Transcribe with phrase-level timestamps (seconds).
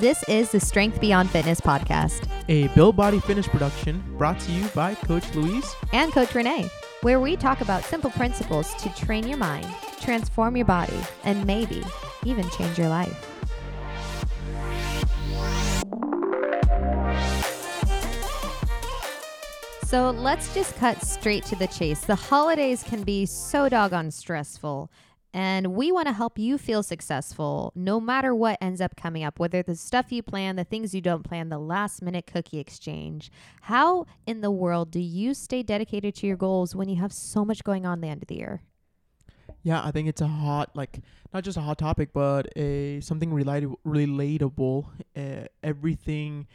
[0.00, 4.66] This is the Strength Beyond Fitness podcast a Build Body Fitness production brought to you
[4.68, 5.76] by Coach Luis.
[5.92, 6.70] and Coach Renee,
[7.02, 9.66] where we talk about simple principles to train your mind,
[10.00, 11.84] transform your body, and maybe
[12.24, 13.14] even change your life.
[19.84, 22.00] So let's just cut straight to the chase.
[22.00, 24.90] The holidays can be so doggone stressful,
[25.32, 29.38] and we want to help you feel successful no matter what ends up coming up,
[29.38, 33.30] whether the stuff you plan, the things you don't plan, the last minute cookie exchange.
[33.62, 37.44] How in the world do you stay dedicated to your goals when you have so
[37.44, 38.62] much going on the end of the year?
[39.62, 41.00] Yeah, I think it's a hot, like
[41.32, 43.76] not just a hot topic, but a something relatable.
[43.86, 44.86] Relatable.
[45.16, 46.46] Uh, everything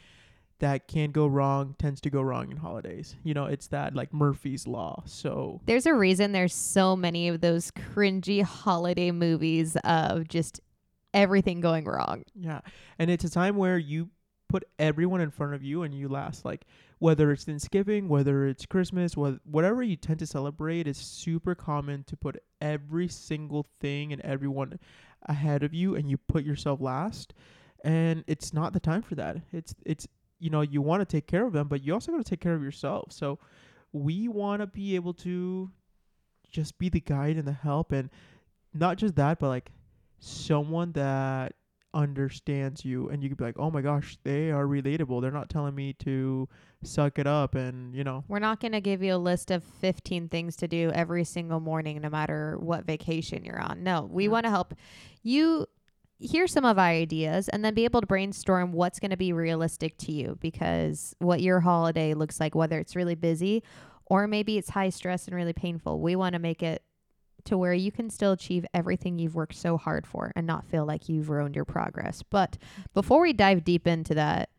[0.58, 3.14] that can go wrong tends to go wrong in holidays.
[3.22, 5.02] You know, it's that like Murphy's law.
[5.06, 10.60] So There's a reason there's so many of those cringy holiday movies of just
[11.14, 12.24] everything going wrong.
[12.34, 12.60] yeah,
[12.98, 14.10] and it's a time where you
[14.48, 16.64] put everyone in front of you and you last like
[16.98, 22.04] whether it's Thanksgiving, whether it's Christmas, wh- whatever you tend to celebrate, it's super common
[22.04, 24.78] to put every single thing and everyone
[25.24, 27.34] ahead of you and you put yourself last.
[27.84, 29.36] And it's not the time for that.
[29.52, 30.06] It's it's
[30.38, 32.40] you know, you want to take care of them, but you also got to take
[32.40, 33.12] care of yourself.
[33.12, 33.38] So
[33.92, 35.70] we want to be able to
[36.50, 38.10] just be the guide and the help and
[38.74, 39.70] not just that, but like
[40.18, 41.54] someone that
[41.94, 45.22] understands you and you could be like, "Oh my gosh, they are relatable.
[45.22, 46.46] They're not telling me to
[46.82, 49.64] suck it up and, you know, We're not going to give you a list of
[49.64, 53.82] 15 things to do every single morning, no matter what vacation you're on.
[53.82, 54.30] No, we Yeah.
[54.30, 54.74] want to help
[55.22, 55.66] you
[56.18, 59.32] hear some of our ideas and then be able to brainstorm what's going to be
[59.32, 63.62] realistic to you because what your holiday looks like, whether it's really busy
[64.06, 66.00] or maybe it's high stress and really painful.
[66.00, 66.82] We want to make it
[67.44, 70.84] to where you can still achieve everything you've worked so hard for and not feel
[70.84, 72.22] like you've ruined your progress.
[72.28, 72.82] But mm-hmm.
[72.94, 74.50] before we dive deep into that,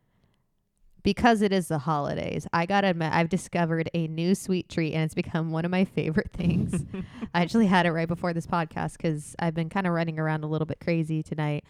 [1.08, 5.06] because it is the holidays, I gotta admit, I've discovered a new sweet treat and
[5.06, 6.84] it's become one of my favorite things.
[7.34, 10.44] I actually had it right before this podcast because I've been kind of running around
[10.44, 11.64] a little bit crazy tonight.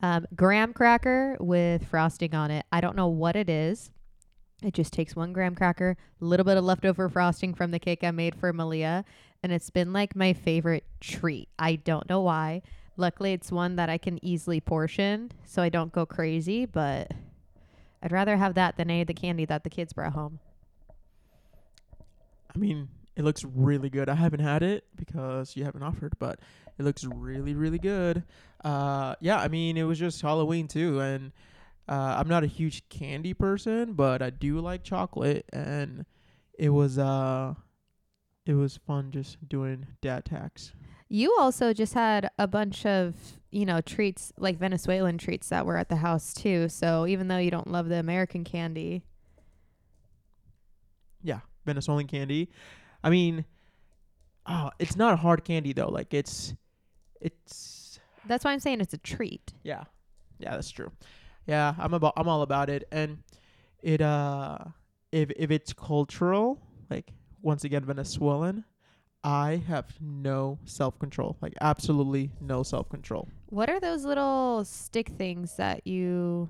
[0.00, 2.66] Um, graham cracker with frosting on it.
[2.72, 3.92] I don't know what it is.
[4.64, 8.02] It just takes one graham cracker, a little bit of leftover frosting from the cake
[8.02, 9.04] I made for Malia,
[9.44, 11.48] and it's been like my favorite treat.
[11.56, 12.62] I don't know why.
[12.96, 17.12] Luckily, it's one that I can easily portion, so I don't go crazy, but
[18.02, 20.40] I'd rather have that than any of the candy that the kids brought home.
[22.54, 24.08] I mean, it looks really good.
[24.08, 26.40] I haven't had it because you haven't offered, but
[26.78, 28.24] it looks really, really good.
[28.64, 31.32] Uh, yeah, I mean, it was just Halloween too, and
[31.88, 36.04] uh, I'm not a huge candy person, but I do like chocolate, and
[36.58, 37.54] it was uh,
[38.46, 40.72] it was fun just doing dad tax.
[41.12, 43.14] You also just had a bunch of,
[43.50, 46.70] you know, treats like Venezuelan treats that were at the house too.
[46.70, 49.02] So even though you don't love the American candy,
[51.22, 52.48] Yeah, Venezuelan candy.
[53.04, 53.44] I mean,
[54.46, 55.88] oh, it's not a hard candy though.
[55.90, 56.54] Like it's,
[57.20, 59.52] it's that's why I'm saying it's a treat.
[59.64, 59.84] Yeah.
[60.38, 60.90] Yeah, that's true.
[61.46, 63.18] Yeah, I'm about I'm all about it and
[63.82, 64.58] it uh
[65.12, 66.58] if if it's cultural,
[66.88, 67.12] like
[67.42, 68.64] once again Venezuelan,
[69.24, 71.36] I have no self-control.
[71.40, 73.28] Like absolutely no self-control.
[73.50, 76.48] What are those little stick things that you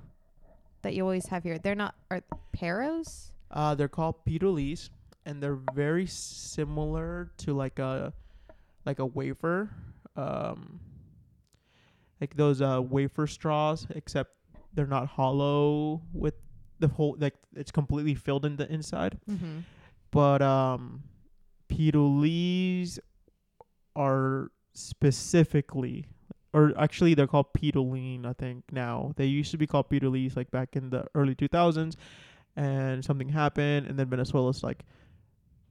[0.81, 1.57] that you always have here?
[1.59, 2.21] They're not are
[2.55, 3.31] peros?
[3.51, 4.89] Uh they're called pirulis
[5.25, 8.11] and they're very similar to like a
[8.85, 9.69] like a wafer
[10.15, 10.79] um
[12.19, 14.31] like those uh wafer straws except
[14.73, 16.33] they're not hollow with
[16.79, 19.59] the whole like it's completely filled in the inside Mm-hmm.
[20.11, 21.03] but um
[21.73, 22.99] pirulis
[23.95, 26.05] are specifically
[26.53, 30.49] or actually they're called piruline i think now they used to be called pirulis like
[30.51, 31.95] back in the early 2000s
[32.55, 34.83] and something happened and then venezuela's like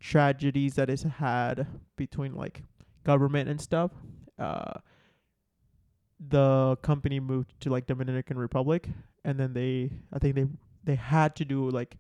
[0.01, 1.67] tragedies that it's had
[1.97, 2.63] between like
[3.05, 3.93] government and stuff
[4.39, 4.73] uh
[6.29, 8.89] the company moved to like dominican republic
[9.25, 10.47] and then they i think they
[10.85, 11.97] they had to do like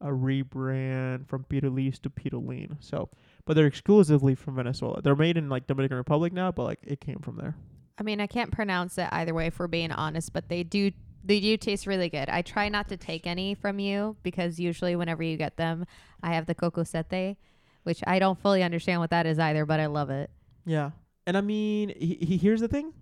[0.00, 2.76] a rebrand from Pirulis to Piruline.
[2.80, 3.10] So,
[3.44, 5.02] but they're exclusively from Venezuela.
[5.02, 7.56] They're made in like Dominican Republic now, but like it came from there.
[7.98, 10.92] I mean, I can't pronounce it either way if we're being honest, but they do
[11.22, 12.30] they do taste really good.
[12.30, 15.84] I try not to take any from you because usually whenever you get them,
[16.22, 17.36] I have the Cocosette,
[17.82, 20.30] which I don't fully understand what that is either, but I love it.
[20.64, 20.92] Yeah,
[21.26, 22.94] and I mean, he, he, here's the thing: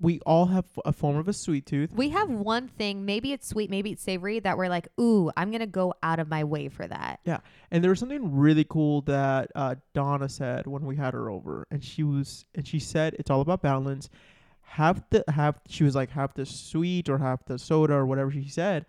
[0.00, 1.90] we all have a form of a sweet tooth.
[1.92, 5.50] We have one thing, maybe it's sweet, maybe it's savory, that we're like, ooh, I'm
[5.50, 7.20] gonna go out of my way for that.
[7.24, 7.38] Yeah,
[7.70, 11.66] and there was something really cool that uh, Donna said when we had her over,
[11.70, 14.08] and she was and she said it's all about balance.
[14.62, 18.30] have the have she was like have the sweet or have the soda or whatever
[18.30, 18.86] she said,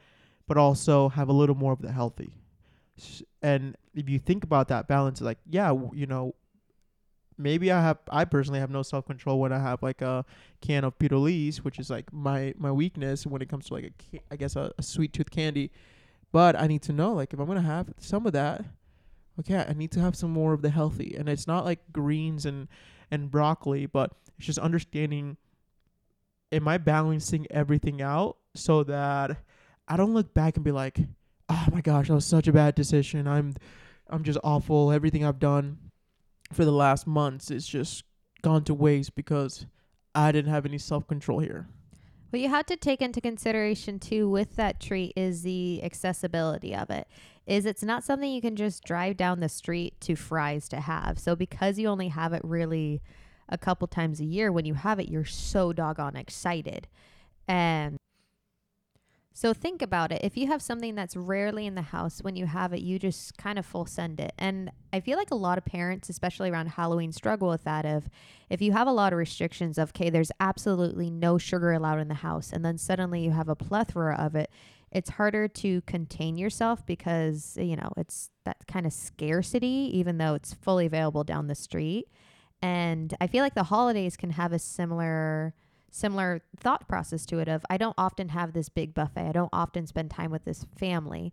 [0.47, 2.31] but also have a little more of the healthy.
[2.97, 6.35] S- And if you think about that balance, like yeah, you know,
[7.37, 10.25] maybe I have I personally have no self control when I have like a
[10.61, 14.19] can of Pirulise, which is like my my weakness when it comes to like a
[14.31, 15.71] I guess a, a sweet tooth candy.
[16.31, 18.63] But I need to know like if I'm gonna have some of that,
[19.39, 22.45] okay, I need to have some more of the healthy, and it's not like greens
[22.45, 22.67] and
[23.09, 25.37] and broccoli, but it's just understanding.
[26.53, 29.37] Am I balancing everything out so that
[29.87, 30.99] I don't look back and be like,
[31.47, 33.27] oh my gosh, that was such a bad decision.
[33.27, 33.55] I'm
[34.09, 34.91] I'm just awful.
[34.91, 35.77] Everything I've done
[36.51, 38.03] for the last months is just
[38.41, 39.65] gone to waste because
[40.13, 41.67] I didn't have any self control here.
[42.29, 46.89] What you have to take into consideration too with that treat is the accessibility of
[46.89, 47.07] it.
[47.45, 51.19] Is it's not something you can just drive down the street to Fry's to have.
[51.19, 53.01] So because you only have it really
[53.49, 56.87] a couple times a year, when you have it, you're so doggone excited.
[57.47, 57.97] And
[59.33, 60.21] so think about it.
[60.23, 63.37] If you have something that's rarely in the house, when you have it, you just
[63.37, 64.33] kind of full send it.
[64.37, 68.09] And I feel like a lot of parents, especially around Halloween, struggle with that of
[68.51, 72.09] if you have a lot of restrictions of okay there's absolutely no sugar allowed in
[72.09, 74.51] the house and then suddenly you have a plethora of it
[74.91, 80.33] it's harder to contain yourself because you know it's that kind of scarcity even though
[80.33, 82.07] it's fully available down the street
[82.61, 85.53] and i feel like the holidays can have a similar
[85.91, 89.49] similar thought process to it of i don't often have this big buffet i don't
[89.53, 91.31] often spend time with this family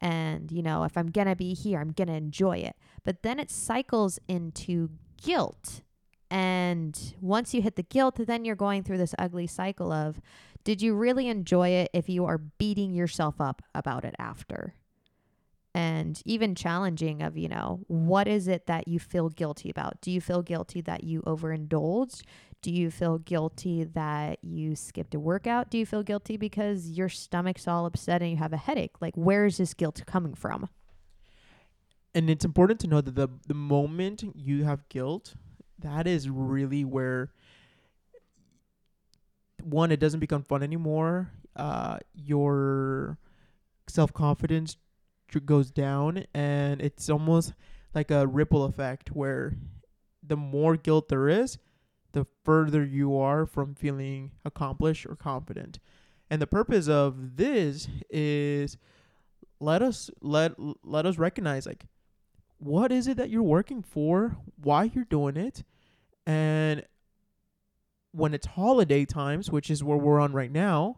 [0.00, 3.50] and you know if i'm gonna be here i'm gonna enjoy it but then it
[3.50, 4.88] cycles into
[5.22, 5.82] guilt
[6.30, 10.20] and once you hit the guilt, then you're going through this ugly cycle of
[10.64, 14.74] did you really enjoy it if you are beating yourself up about it after?
[15.72, 20.00] And even challenging of, you know, what is it that you feel guilty about?
[20.00, 22.22] Do you feel guilty that you overindulged?
[22.66, 25.70] Do you feel guilty that you skipped a workout?
[25.70, 29.00] Do you feel guilty because your stomach's all upset and you have a headache?
[29.00, 30.68] Like, where is this guilt coming from?
[32.12, 35.36] And it's important to know that the the moment you have guilt,
[35.78, 37.30] that is really where
[39.62, 41.30] one it doesn't become fun anymore.
[41.54, 43.16] Uh, your
[43.86, 44.76] self confidence
[45.44, 47.52] goes down, and it's almost
[47.94, 49.54] like a ripple effect where
[50.20, 51.58] the more guilt there is,
[52.16, 55.78] the further you are from feeling accomplished or confident.
[56.30, 58.78] And the purpose of this is
[59.60, 60.52] let us let
[60.82, 61.84] let us recognize like
[62.56, 65.62] what is it that you're working for, why you're doing it,
[66.26, 66.84] and
[68.12, 70.96] when it's holiday times, which is where we're on right now,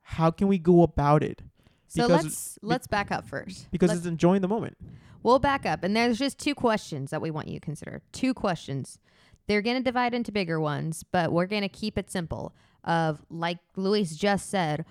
[0.00, 1.42] how can we go about it?
[1.86, 3.70] So Because- let's let's back up first.
[3.70, 4.78] Because Let's- it's enjoying the moment.
[5.22, 8.00] We'll back up, and there's just two questions that we want you to consider.
[8.10, 8.98] Two questions.
[9.46, 12.54] They're going to divide into bigger ones, but we're going to keep it simple.
[12.84, 14.86] Of like Luis just said,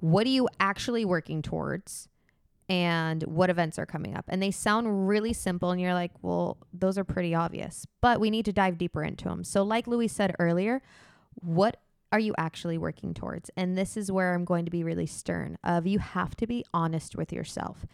[0.00, 2.08] what are you actually working towards,
[2.68, 4.24] and what events are coming up?
[4.28, 8.30] And they sound really simple, and you're like, well, those are pretty obvious, but we
[8.30, 9.44] need to dive deeper into them.
[9.44, 10.82] So, like Luis said earlier,
[11.34, 11.78] what
[12.12, 13.50] are you actually working towards?
[13.56, 15.56] And this is where I'm going to be really stern.
[15.64, 17.86] Of you have to be honest with yourself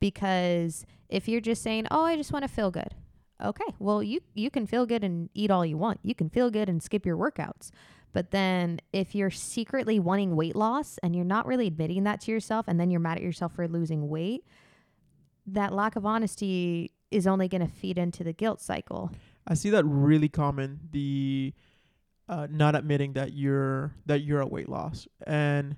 [0.00, 2.94] because if you're just saying, "Oh, I just want to feel good."
[3.42, 6.00] Okay, well, you you can feel good and eat all you want.
[6.02, 7.70] You can feel good and skip your workouts.
[8.12, 12.30] But then if you're secretly wanting weight loss and you're not really admitting that to
[12.30, 14.44] yourself and then you're mad at yourself for losing weight,
[15.46, 19.10] that lack of honesty is only going to feed into the guilt cycle.
[19.48, 20.78] I see that really common.
[20.92, 21.52] The
[22.28, 25.76] uh, not admitting that you're that you're a weight loss, and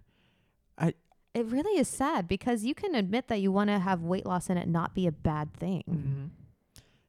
[0.78, 0.92] I
[1.34, 4.48] It really is sad because you can admit that you want to have weight loss
[4.50, 5.84] and it not be a bad thing.
[5.90, 6.26] Mm-hmm.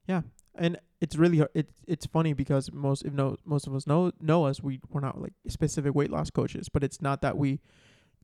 [0.07, 0.21] Yeah,
[0.57, 4.11] and it's really har- it's it's funny because most if no most of us know
[4.19, 7.59] know us we we're not like specific weight loss coaches, but it's not that we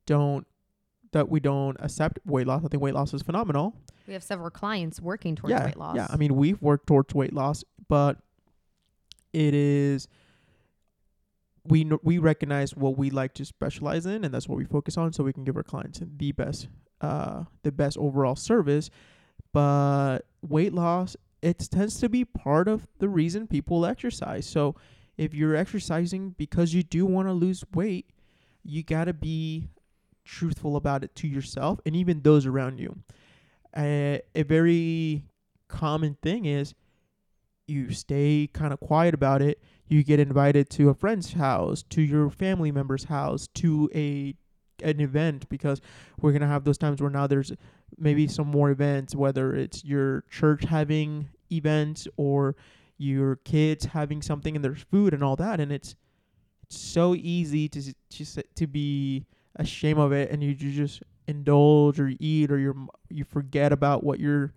[0.06, 0.48] don't
[1.12, 2.64] that we don't accept weight loss.
[2.66, 3.76] I think weight loss is phenomenal.
[4.08, 5.96] We have several clients working towards yeah, weight loss.
[5.96, 6.08] yeah.
[6.10, 8.18] I mean, we've worked towards weight loss, but
[9.32, 10.08] it is
[11.66, 14.98] we kn- we recognize what we like to specialize in, and that's what we focus
[14.98, 16.68] on, so we can give our clients the best
[17.02, 18.90] uh the best overall service.
[19.54, 24.48] But weight loss it tends to be part of the reason people exercise.
[24.48, 24.76] So
[25.18, 28.10] if you're exercising because you do want to lose weight,
[28.64, 29.68] you got to be
[30.24, 32.98] truthful about it to yourself and even those around you.
[33.76, 35.24] Uh, a very
[35.68, 36.74] common thing is
[37.68, 39.62] you stay kind of quiet about it.
[39.88, 44.36] You get invited to a friend's house, to your family member's house, to a
[44.82, 45.80] an event because
[46.20, 47.54] we're gonna have those times where now there's
[47.98, 52.56] maybe some more events, whether it's your church having events or
[52.98, 55.96] your kids having something and there's food and all that, and it's
[56.70, 59.26] so easy to just to be
[59.58, 64.04] ashamed of it, and you, you just indulge or eat or you you forget about
[64.04, 64.54] what your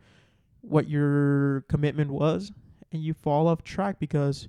[0.60, 2.52] what your commitment was,
[2.92, 4.48] and you fall off track because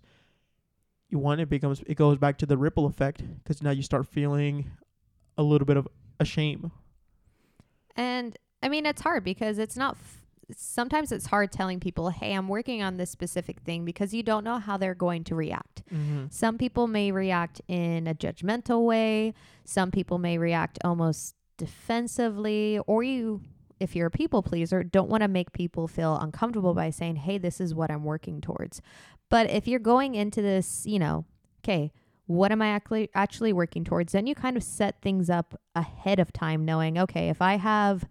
[1.09, 4.07] you want it becomes it goes back to the ripple effect because now you start
[4.07, 4.69] feeling
[5.37, 5.87] a little bit of
[6.19, 6.71] a shame.
[7.95, 9.97] And I mean, it's hard because it's not.
[10.55, 14.43] Sometimes it's hard telling people, "Hey, I'm working on this specific thing," because you don't
[14.43, 15.83] know how they're going to react.
[15.93, 16.27] Mm-hmm.
[16.29, 19.33] Some people may react in a judgmental way.
[19.65, 23.41] Some people may react almost defensively, or you,
[23.79, 27.37] if you're a people pleaser, don't want to make people feel uncomfortable by saying, "Hey,
[27.37, 28.81] this is what I'm working towards."
[29.29, 31.25] But if you're going into this, you know,
[31.61, 31.91] okay,
[32.25, 34.13] what am I actually actually working towards?
[34.13, 38.05] Then you kind of set things up ahead of time, knowing, okay, if I have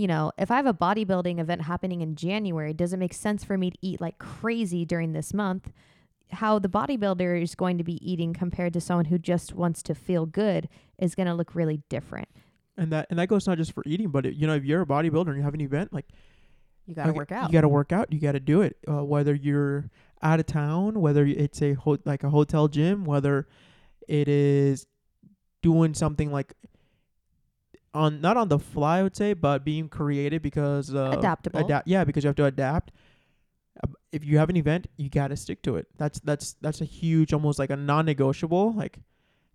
[0.00, 3.44] you know, if I have a bodybuilding event happening in January, does it make sense
[3.44, 5.72] for me to eat like crazy during this month?
[6.30, 9.94] How the bodybuilder is going to be eating compared to someone who just wants to
[9.94, 12.28] feel good is going to look really different.
[12.78, 14.80] And that and that goes not just for eating, but it, you know, if you're
[14.80, 16.06] a bodybuilder and you have an event, like
[16.86, 17.48] You got to Okay, work out.
[17.48, 18.10] You got to work out.
[18.10, 18.78] You got to do it.
[18.88, 19.90] Uh, whether you're
[20.22, 23.48] out of town, whether it's a ho- like a hotel gym, whether
[24.08, 24.86] it is
[25.60, 26.54] doing something like
[27.94, 31.60] on not on the fly, I would say, but being creative because uh, Adaptable.
[31.60, 31.88] Adapt.
[31.88, 32.92] Yeah, because you have to adapt.
[33.82, 35.88] Uh, If you have an event, you got to stick to it.
[35.96, 38.74] That's that's that's a huge, almost like a non-negotiable.
[38.74, 38.98] Like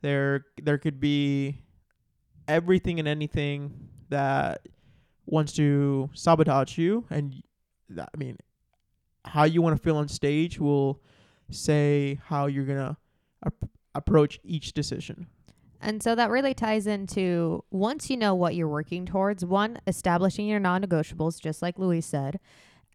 [0.01, 1.61] there there could be
[2.47, 4.67] everything and anything that
[5.25, 7.41] wants to sabotage you and
[7.89, 8.37] that, I mean
[9.23, 11.01] how you want to feel on stage will
[11.49, 12.95] say how you're going to
[13.43, 15.25] ap- approach each decision.
[15.81, 20.47] And so that really ties into once you know what you're working towards, one, establishing
[20.47, 22.39] your non negotiables, just like Luis said,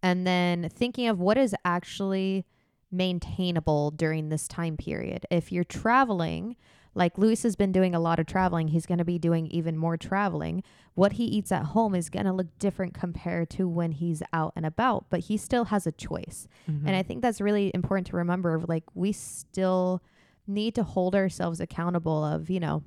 [0.02, 2.44] and then thinking of what is actually
[2.90, 5.26] maintainable during this time period.
[5.30, 6.56] If you're traveling,
[6.94, 9.76] like Luis has been doing a lot of traveling, he's going to be doing even
[9.76, 10.62] more traveling.
[10.94, 14.52] What he eats at home is going to look different compared to when he's out
[14.56, 16.49] and about, but he still has a choice.
[16.68, 16.87] Mm-hmm.
[16.88, 18.60] And I think that's really important to remember.
[18.66, 20.02] Like, we still
[20.50, 22.83] need to hold ourselves accountable of, you know,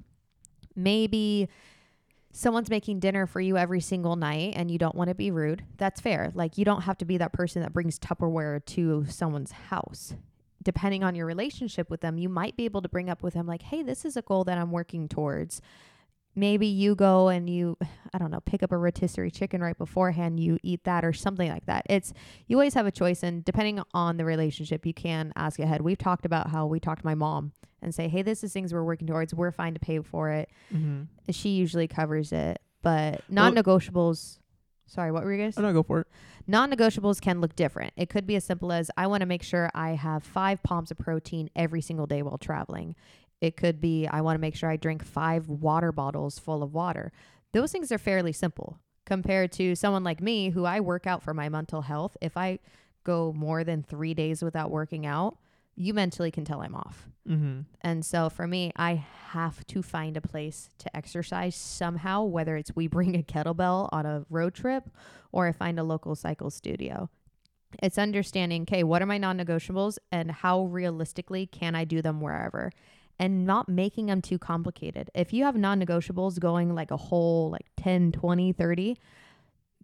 [0.76, 1.50] maybe
[2.32, 5.64] someone's making dinner for you every single night and you don't want to be rude.
[5.78, 6.32] That's fair.
[6.34, 10.16] Like, you don't have to be that person that brings Tupperware to someone's house.
[10.64, 13.46] Depending on your relationship with them, you might be able to bring up with them,
[13.46, 15.62] like, hey, this is a goal that I'm working towards.
[16.36, 17.78] Maybe you go and you,
[18.14, 21.50] I don't know, pick up a rotisserie chicken right beforehand, you eat that or something
[21.50, 21.86] like that.
[21.90, 22.12] It's,
[22.48, 23.22] you always have a choice.
[23.22, 25.82] And depending on the relationship, you can ask ahead.
[25.82, 27.52] We've talked about how we talk to my mom
[27.84, 29.34] and say, hey, this is things we're working towards.
[29.34, 30.50] We're fine to pay for it.
[30.74, 31.04] mm-hmm.
[31.32, 32.60] She usually covers it.
[32.82, 34.40] But non negotiables,
[34.88, 35.58] sorry, what were you guys?
[35.58, 36.08] Oh, no, go for it.
[36.48, 37.94] Non negotiables can look different.
[37.96, 40.92] It could be as simple as I want to make sure I have five palms
[40.92, 42.96] of protein every single day while traveling.
[43.44, 46.74] It could be I want to make sure I drink five water bottles full of
[46.74, 47.12] water.
[47.52, 51.34] Those things are fairly simple compared to someone like me who I work out for
[51.34, 52.16] my mental health.
[52.22, 52.60] If I
[53.04, 55.36] go more than three days without working out,
[55.76, 57.10] you mentally can tell I'm off.
[57.28, 57.62] Mm-hmm.
[57.82, 62.74] And so for me, I have to find a place to exercise somehow, whether it's
[62.78, 64.90] we bring a kettlebell on a road trip
[65.34, 67.10] or I find a local cycle studio.
[67.82, 72.22] It's understanding, okay, what are my non negotiables and how realistically can I do them
[72.22, 72.72] wherever?
[73.20, 75.10] And not making them too complicated.
[75.14, 78.98] If you have non negotiables going like a whole like 10, 20, 30,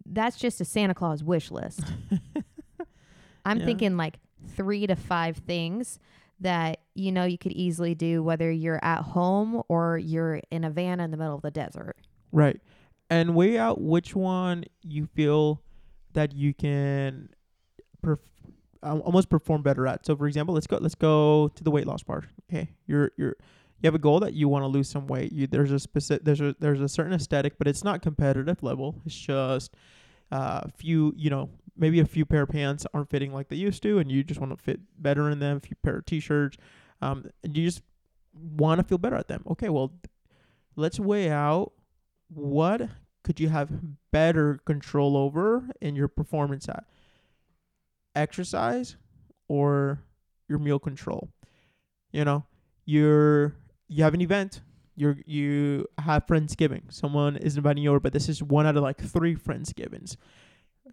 [0.04, 1.80] that's just a Santa Claus wish list.
[3.44, 3.64] I'm Yeah.
[3.64, 4.18] thinking like
[4.56, 5.98] three to five things
[6.40, 10.70] that you know you could easily do whether you're at home or you're in a
[10.70, 11.96] van in the middle of the desert.
[12.32, 12.60] Right.
[13.08, 15.60] And weigh out which one you feel
[16.12, 17.28] that you can
[18.04, 18.18] perf-
[18.82, 20.06] almost perform better at.
[20.06, 22.26] So for example, let's go let's go to the weight loss part.
[22.50, 22.70] Okay.
[22.86, 23.36] You're you're
[23.82, 25.32] you have a goal that you want to lose some weight.
[25.32, 28.96] You there's a specific there's a there's a certain aesthetic, but it's not competitive level.
[29.04, 29.74] It's just
[30.32, 33.82] uh few, you know, maybe a few pair of pants aren't fitting like they used
[33.82, 36.56] to and you just want to fit better in them, a few pair of t-shirts.
[37.02, 37.82] Um you just
[38.34, 39.42] want to feel better at them.
[39.50, 39.92] Okay, well,
[40.76, 41.72] let's weigh out
[42.28, 42.82] what
[43.24, 43.70] could you have
[44.10, 46.84] better control over in your performance at
[48.14, 48.96] exercise
[49.48, 50.02] or
[50.48, 51.30] your meal control.
[52.12, 52.44] You know
[52.84, 53.54] you're
[53.88, 54.62] you have an event
[54.96, 56.92] you're you have friendsgiving.
[56.92, 60.16] Someone is inviting you over but this is one out of like three friendsgivings.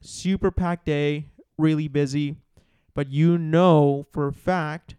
[0.01, 2.37] Super packed day really busy
[2.93, 4.95] but you know for a fact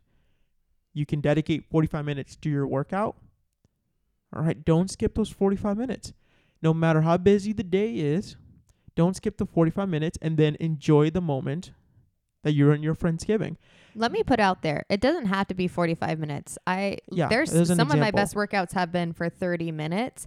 [0.92, 3.16] you can dedicate 45 minutes to your workout.
[4.34, 6.12] All right don't skip those 45 minutes.
[6.60, 8.36] No matter how busy the day is,
[8.96, 11.70] don't skip the 45 minutes and then enjoy the moment
[12.42, 13.56] that you're in your friends' giving.
[13.94, 14.84] Let me put out there.
[14.88, 16.56] It doesn't have to be 45 minutes.
[16.66, 20.26] I Yeah, there's some an of my best workouts have been for 30 minutes.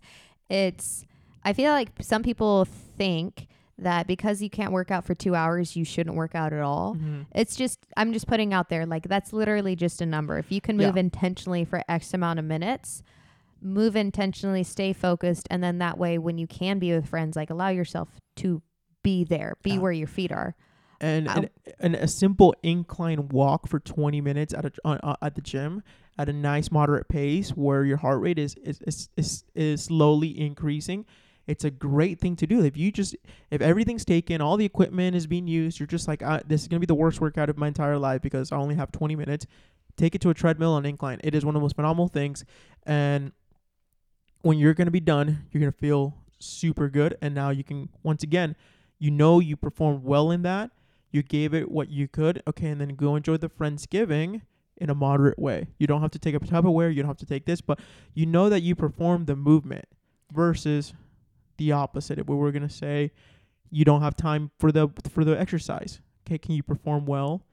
[0.49, 1.05] It's
[1.43, 5.75] I feel like some people think that because you can't work out for 2 hours,
[5.75, 6.95] you shouldn't work out at all.
[6.95, 7.25] Mhm.
[7.33, 10.37] It's just I'm just putting out there like that's literally just a number.
[10.37, 11.01] If you can move Yeah.
[11.01, 13.01] intentionally for X amount of minutes,
[13.61, 17.49] move intentionally, stay focused, and then that way when you can be with friends, like
[17.49, 18.61] allow yourself to
[19.03, 19.77] be there, be Yeah.
[19.79, 20.55] where your feet are.
[21.01, 25.41] And, and a simple incline walk for 20 minutes at a on, uh, at the
[25.41, 25.83] gym
[26.17, 30.39] at a nice moderate pace where your heart rate is is, is is is slowly
[30.39, 31.05] increasing.
[31.47, 32.63] It's a great thing to do.
[32.63, 33.15] If you just
[33.49, 36.67] if everything's taken all the equipment is being used you're just like uh, this is
[36.67, 39.15] going to be the worst workout of my entire life because i only have 20
[39.15, 39.47] minutes
[39.97, 41.19] take it to a treadmill on incline.
[41.23, 42.45] It is one of the most phenomenal things.
[42.85, 43.33] And
[44.41, 47.17] when you're going to be done you're going to feel super good.
[47.21, 48.55] And now you can once again
[48.99, 50.69] you know you performed well in that
[51.11, 54.41] you gave it what you could okay and then go enjoy the friendsgiving
[54.77, 55.67] in a moderate way.
[55.77, 57.79] You don't have to take a tupperware you don't have to take this but
[58.13, 59.85] you know that you performed the movement
[60.33, 60.93] versus
[61.57, 63.11] the opposite we were to say
[63.69, 66.01] you don't have time for the for the exercise.
[66.27, 67.45] Okay can you perform well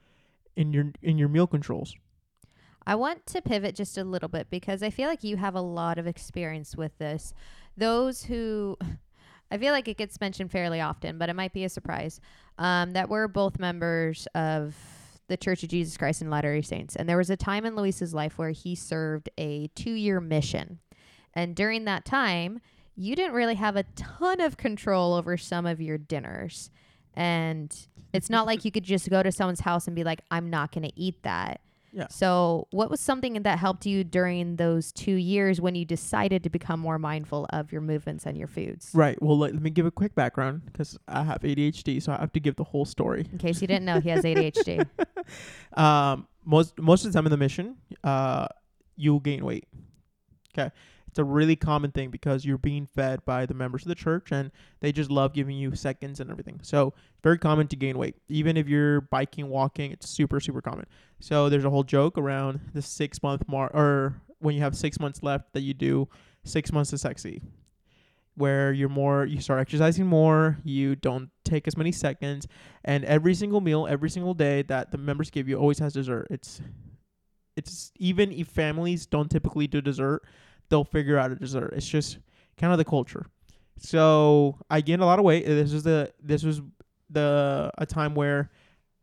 [0.57, 1.95] in your in your meal controls?
[2.89, 5.61] I want to pivot just a little bit because I feel like you have a
[5.61, 7.35] lot of experience with this.
[7.77, 8.79] Those who,
[9.51, 12.21] I feel like it gets mentioned fairly often, but it might be a surprise,
[12.59, 14.77] um, that we're both members of
[15.29, 16.97] the Church of Jesus Christ and Latter-day Saints.
[16.97, 20.79] And there was a time in Luis's life where he served a two-year mission.
[21.35, 22.61] And during that time,
[22.97, 26.71] you didn't really have a ton of control over some of your dinners.
[27.15, 27.75] And
[28.13, 30.73] it's not like you could just go to someone's house and be like, I'm not
[30.73, 31.61] going to eat that.
[31.93, 32.09] Yeah.
[32.11, 36.51] So, what was something that helped you during those two years when you decided to
[36.51, 38.91] become more mindful of your movements and your foods?
[38.95, 42.17] right well let, let me give a quick background because i have adhd so i
[42.17, 44.87] have to give the whole story In case you didn't know, he has ADHD.
[45.75, 48.49] um, most most of the time in the mission, uh,
[48.97, 49.65] you'll gain weight.
[50.53, 50.71] Okay,
[51.09, 54.29] it's a really common thing because you're being fed by the members of the church,
[54.31, 56.61] and they just love giving you seconds and everything.
[56.63, 59.91] So very common to gain weight, even if you're biking, walking.
[59.91, 60.87] It's super super common.
[61.21, 65.01] So there's a whole joke around the six month mark, or when you have six
[65.01, 66.09] months left, that you do
[66.45, 67.43] six months of sexy.
[68.35, 72.47] Where you're more, you start exercising more, you don't take as many seconds,
[72.85, 76.29] and every single meal, every single day that the members give you always has dessert.
[76.31, 76.61] It's
[77.57, 80.23] it's even if families don't typically do dessert,
[80.69, 81.73] they'll figure out a dessert.
[81.75, 82.19] It's just
[82.57, 83.27] kind of the culture.
[83.79, 85.45] So I gained a lot of weight.
[85.45, 86.61] Uh, this was the this was
[87.11, 88.51] the a time where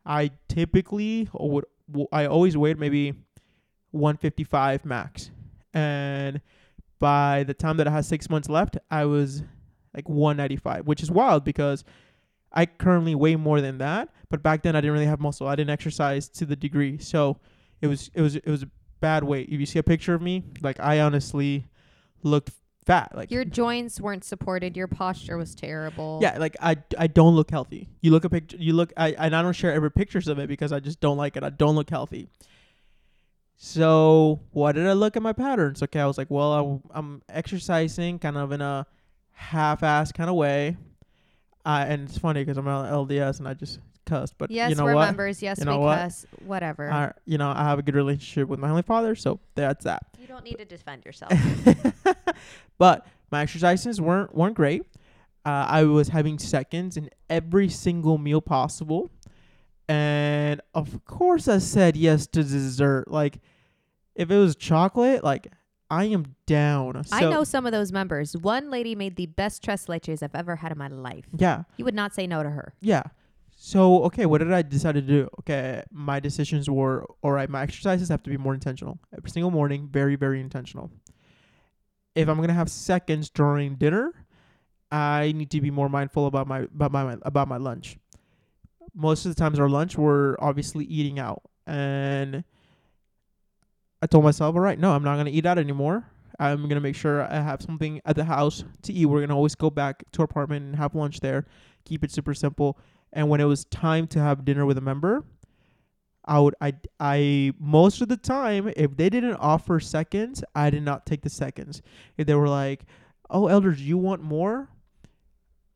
[0.04, 1.64] I typically would
[2.12, 3.14] I always weighed maybe
[3.92, 5.30] 155 max,
[5.72, 6.40] and
[6.98, 9.42] by the time that I had six months left, I was
[9.94, 11.84] like 195, which is wild because
[12.52, 14.10] I currently weigh more than that.
[14.28, 15.46] But back then I didn't really have muscle.
[15.46, 17.38] I didn't exercise to the degree, so
[17.80, 18.66] it was it was it was
[19.00, 19.48] bad weight.
[19.48, 21.66] If you see a picture of me, like I honestly
[22.22, 22.50] looked
[22.86, 23.12] fat.
[23.14, 24.76] Like your joints weren't supported.
[24.76, 26.20] Your posture was terrible.
[26.22, 27.88] yeah, like I, I don't look healthy.
[28.00, 28.56] You look a picture.
[28.56, 28.92] You look.
[28.96, 31.42] I and I don't share ever pictures of it because I just don't like it.
[31.42, 32.28] I don't look healthy.
[33.56, 35.82] So what did I look at my patterns?
[35.82, 38.86] Okay, I was like, well, I, am exercising kind of in a
[39.32, 40.76] half-ass kind of way,
[41.64, 44.38] uh, and it's funny because I'm on LDS and I just cussed.
[44.38, 45.06] But Yes, you know we're what?
[45.06, 45.42] members.
[45.42, 45.98] Yes, You know we what?
[45.98, 46.24] cuss.
[46.44, 46.90] Whatever.
[46.90, 50.02] I, you know, I have a good relationship with my Heavenly Father, so that's that.
[50.18, 51.32] you don't need to defend yourself.
[52.78, 54.82] but my exercises weren't weren't great.
[55.44, 59.10] Uh, I was having seconds in every single meal possible,
[59.88, 63.08] and of course I said yes to dessert.
[63.08, 63.38] Like,
[64.14, 65.52] if it was chocolate, like
[65.88, 67.00] I am down.
[67.12, 68.36] I know some of those members.
[68.36, 71.26] One lady made the best tres leches I've ever had in my life.
[71.36, 72.74] Yeah, You would not say no to her.
[72.80, 73.04] yeah.
[73.58, 75.30] So okay, what did I decide to do?
[75.40, 77.48] Okay, my decisions were all right.
[77.48, 79.88] My exercises have to be more intentional every single morning.
[79.90, 80.90] Very very intentional.
[82.14, 84.12] If I'm gonna have seconds during dinner,
[84.92, 87.96] I need to be more mindful about my about my about my lunch.
[88.94, 92.44] Most of the times, our lunch we're obviously eating out, and
[94.02, 96.04] I told myself, all right, no, I'm not gonna eat out anymore.
[96.38, 99.06] I'm gonna make sure I have something at the house to eat.
[99.06, 101.46] We're gonna always go back to our apartment and have lunch there.
[101.86, 102.78] Keep it super simple.
[103.16, 105.24] And when it was time to have dinner with a member,
[106.26, 110.82] I would I I most of the time if they didn't offer seconds, I did
[110.82, 111.80] not take the seconds.
[112.18, 112.84] If they were like,
[113.30, 114.68] "Oh, elders, you want more?"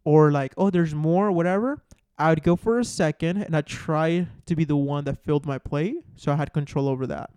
[0.05, 1.83] or like, "Oh, there's more," whatever,
[2.19, 5.47] I would go for a second and I try to be the one that filled
[5.47, 7.31] my plate, so I had control over that.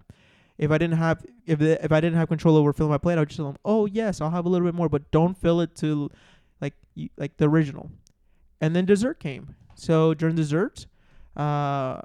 [0.57, 3.15] If I didn't have if the, if I didn't have control over filling my plate,
[3.15, 5.37] I would just tell them, "Oh, yes, I'll have a little bit more, but don't
[5.37, 6.09] fill it to
[6.59, 6.73] like
[7.17, 7.89] like the original."
[8.59, 9.55] And then dessert came.
[9.75, 10.85] So during dessert,
[11.35, 12.01] uh,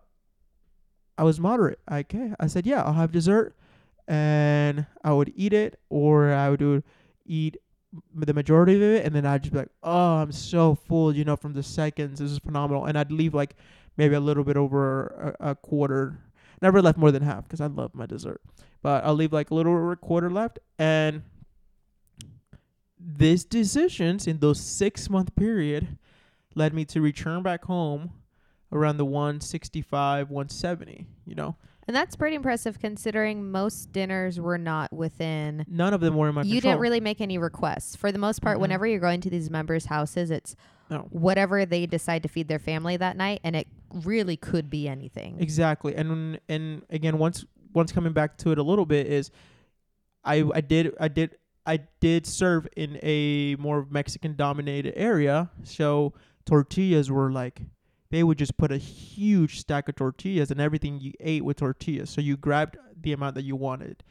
[1.16, 1.81] I was moderate.
[1.90, 3.54] Okay, I said yeah, I'll have dessert,
[4.07, 6.83] and I would eat it, or I would
[7.26, 7.57] eat
[8.14, 11.24] the majority of it, and then I'd just be like, oh, I'm so full, you
[11.24, 12.20] know, from the seconds.
[12.20, 13.57] This is phenomenal, and I'd leave like
[13.96, 16.18] maybe a little bit over a, a quarter.
[16.62, 18.40] Never left more than half because I love my dessert,
[18.83, 21.22] but I'll leave like a little over a quarter left, and
[23.00, 25.98] these decisions in those six month period
[26.59, 28.11] led me to return back home
[28.73, 34.92] around the 165 170 you know And that's pretty impressive considering most dinners were not
[34.92, 35.64] within.
[35.68, 37.97] none of them were in my you control didn't really make any requests.
[37.97, 38.61] For the most part, Mhm.
[38.61, 40.55] whenever you're going to these members' houses, it's
[40.90, 41.07] No.
[41.11, 43.68] whatever they decide to feed their family that night, and it
[44.05, 45.40] really could be anything.
[45.40, 49.31] exactly and and again once once coming back to it a little bit is
[50.25, 56.12] i i did i did i did serve in a more mexican dominated area so
[56.48, 57.62] tortillas were like
[58.11, 62.08] they would just put a huge stack of tortillas and everything you ate with tortillas.
[62.08, 64.02] So you grabbed the amount that you wanted.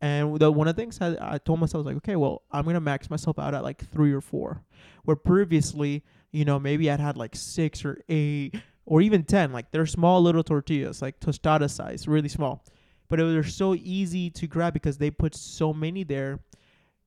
[0.00, 2.66] And the one of the things I, I told myself was like okay well i'm
[2.66, 4.62] gonna max myself out at like three or four.
[5.04, 9.70] Where previously you know maybe i'd had like six or eight or even 10 like
[9.70, 12.64] they're small little tortillas like tostada size really small.
[13.08, 16.40] But they're so easy to grab because they put so many there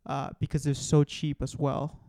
[0.06, 2.00] uh, because they're so cheap as well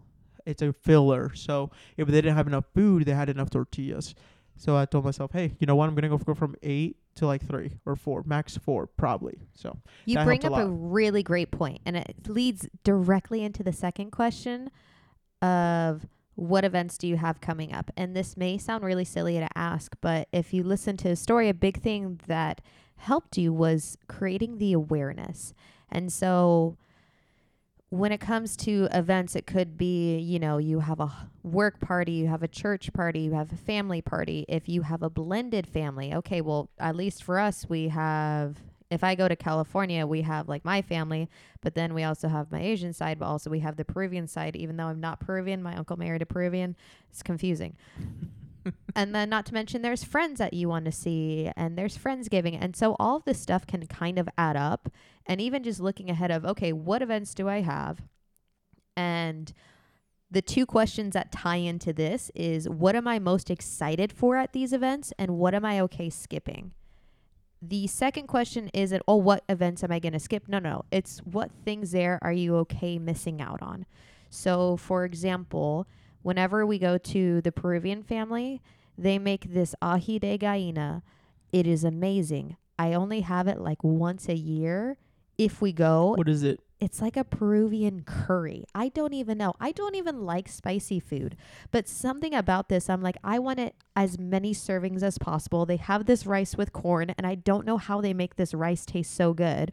[0.46, 1.32] it's a filler.
[1.34, 4.14] So if they didn't have enough food they had enough tortillas.
[4.56, 5.88] So i told myself hey you know what?
[5.88, 9.38] I'm gonna go go from eight to like three or four max four probably.
[9.54, 13.72] So You bring up a a really great point, and it leads directly into the
[13.72, 14.70] second question
[15.42, 17.90] of what events do you have coming up?
[17.96, 21.48] And this may sound really silly to ask, but if you listen to his story,
[21.48, 22.62] a big thing that
[22.96, 25.52] helped you was creating the awareness.
[25.90, 26.76] And so
[27.90, 31.10] when it comes to events, it could be, you know, you have a
[31.42, 34.44] work party, you have a church party, you have a family party.
[34.48, 38.58] If you have a blended family, okay, well, at least for us, we have,
[38.90, 41.28] if I go to California, we have like my family,
[41.62, 44.54] but then we also have my Asian side, but also we have the Peruvian side.
[44.54, 46.76] Even though I'm not Peruvian, my uncle married a Peruvian.
[47.10, 47.76] It's confusing.
[48.94, 52.28] and then not to mention there's friends that you want to see and there's friends
[52.28, 54.90] giving and so all of this stuff can kind of add up
[55.30, 58.02] and even just looking ahead of okay what events do i have
[58.96, 59.54] and
[60.30, 64.52] the two questions that tie into this is what am i most excited for at
[64.52, 66.72] these events and what am i okay skipping
[67.62, 71.20] the second question isn't oh what events am i going to skip no no it's
[71.20, 73.86] what things there are you okay missing out on
[74.28, 75.86] so for example
[76.22, 78.60] whenever we go to the Peruvian family,
[78.96, 81.02] they make this ají de gallina.
[81.52, 82.56] It is amazing.
[82.78, 84.96] I only have it like once a year.
[85.40, 88.64] If we go, what is it it's like a Peruvian curry.
[88.74, 89.52] I don't even know.
[89.60, 91.36] I don't even like spicy food,
[91.70, 95.66] but something about this, I'm like, I want it as many servings as possible.
[95.66, 98.86] They have this rice with corn, and I don't know how they make this rice
[98.86, 99.72] taste so good.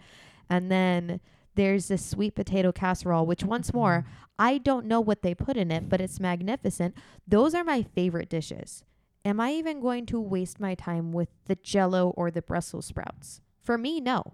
[0.49, 1.21] And then
[1.56, 4.25] there's this sweet potato casserole, which once more, mm.
[4.38, 6.95] I don't know what they put in it, but it's magnificent.
[7.25, 8.84] Those are my favorite dishes.
[9.23, 13.41] Am I even going to waste my time with the jello or the Brussels sprouts?
[13.63, 14.34] For me, no.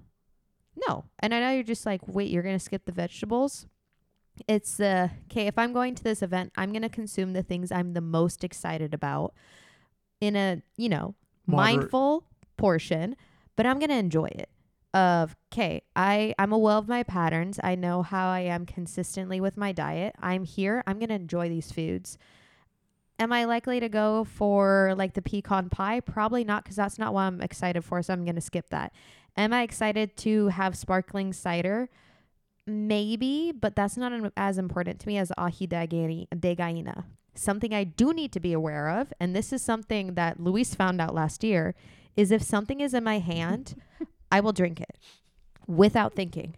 [0.88, 1.06] No.
[1.20, 3.68] And I know you're just like, wait, you're going to skip the vegetables?
[4.48, 7.72] It's uh, okay, if I'm going to this event, I'm going to consume the things
[7.72, 9.34] I'm the most excited about
[10.20, 11.80] in a, you know, Moderate.
[11.80, 12.24] mindful
[12.58, 13.16] portion,
[13.56, 14.50] but I'm going to enjoy it.
[14.96, 17.60] Of okay i i'm aware of my patterns.
[17.64, 20.14] I know how i am consistently with my diet.
[20.22, 20.84] I'm here.
[20.86, 22.20] I'm going to enjoy these foods.
[23.18, 26.00] Am i likely to go for like the pecan pie?
[26.00, 28.94] Probably not because that's not what i'm excited for so i'm going to skip that
[29.36, 31.89] am i excited to have sparkling cider
[32.65, 38.13] maybe but that's not as important to me as galli- de gallina something i do
[38.13, 41.76] need to be aware of and this is something that luis found out last year
[42.15, 43.76] is if something is in my hand
[44.34, 44.98] I will drink it
[45.67, 46.56] without thinking.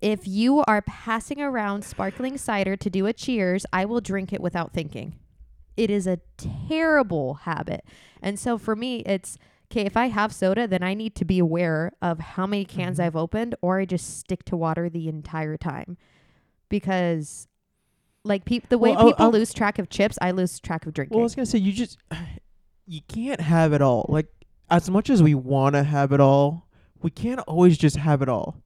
[0.00, 4.40] If you are passing around sparkling cider to do a cheers, I will drink it
[4.40, 5.16] without thinking.
[5.76, 7.84] It is a terrible habit.
[8.22, 9.38] And so for me, it's
[9.70, 12.98] okay, if I have soda, then I need to be aware of how many cans
[12.98, 13.04] Mhm.
[13.04, 15.96] I've opened, or I just stick to water the entire time.
[16.68, 17.48] Because,
[18.24, 20.86] like, peop the way Well, I'll- people I'll- lose track of chips, I lose track
[20.86, 21.14] of drinking.
[21.16, 21.98] Well, I was gonna say you just
[22.86, 24.06] you can't have it all.
[24.08, 24.28] Like
[24.70, 26.66] as much as we want to have it all,
[27.02, 28.56] we can't always just have it all.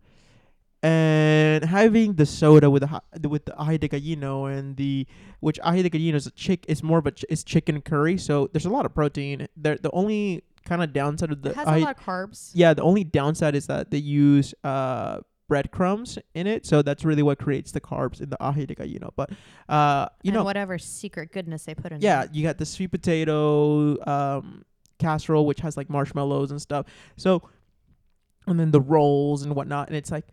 [0.85, 5.07] And having the soda with the with the ají de gallino and the
[5.41, 8.19] which ají de gallino is a chick is more of a ch- it's chicken curry,
[8.19, 9.47] so there's a lot of protein.
[9.57, 12.51] There the only kind of downside of the it has ají- a lot of carbs.
[12.55, 17.23] yeah, the only downside is that they use uh breadcrumbs in it, so that's really
[17.23, 19.11] what creates the carbs in the ají de gallino.
[19.17, 19.31] But
[19.69, 22.31] uh, you and know, whatever secret goodness they put in yeah, it.
[22.35, 24.65] you got the sweet potato, um,
[24.99, 26.87] casserole which has like marshmallows and stuff.
[27.17, 27.43] So
[28.47, 30.27] and then the rolls and whatnot and it's like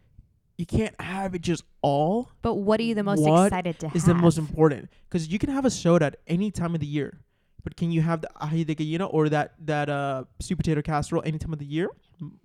[0.57, 3.87] you can't have it just all But what are you the most What excited to
[3.89, 3.95] have?
[3.95, 6.87] is the most important because you can have a soda at any time of the
[6.87, 7.19] year
[7.63, 11.23] but can you have the ají de gallina or that that uh sweet potato casserole
[11.25, 11.89] any time of the year?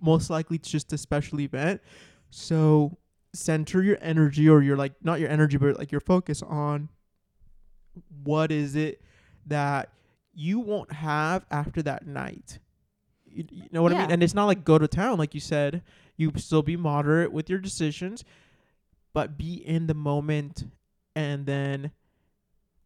[0.01, 1.81] Most likely it's just a special event.
[2.29, 2.97] So
[3.33, 6.89] center your energy or your like not your energy but like your focus on
[8.23, 9.01] what is it
[9.45, 9.89] that
[10.33, 12.59] you won't have after that night.
[13.25, 14.11] You, you know what i mean?
[14.11, 15.81] And it's not like go to town like you said.
[16.17, 18.23] You still be moderate with your decisions
[19.15, 20.65] but be in the moment
[21.15, 21.91] and then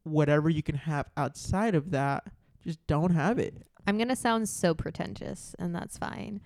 [0.03, 2.23] whatever you can have outside of that
[2.65, 6.41] just don't have it I'm gonna sound so pretentious, and that's fine.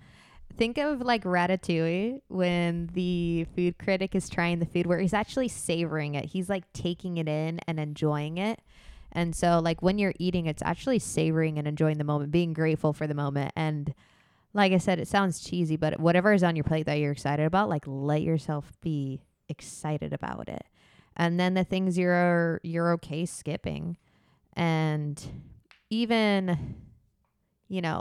[0.56, 5.48] Think of like Ratatouille when the food critic is trying the food, where he's actually
[5.48, 6.24] savoring it.
[6.24, 8.60] He's like taking it in and enjoying it.
[9.12, 12.94] And so, like when you're eating, it's actually savoring and enjoying the moment, being grateful
[12.94, 13.52] for the moment.
[13.56, 13.92] And
[14.54, 17.44] like I said, it sounds cheesy, but whatever is on your plate that you're excited
[17.44, 20.64] about, like let yourself be excited about it.
[21.16, 23.96] And then the things you're you're okay skipping,
[24.54, 25.24] and
[25.90, 26.76] even
[27.68, 28.00] you know,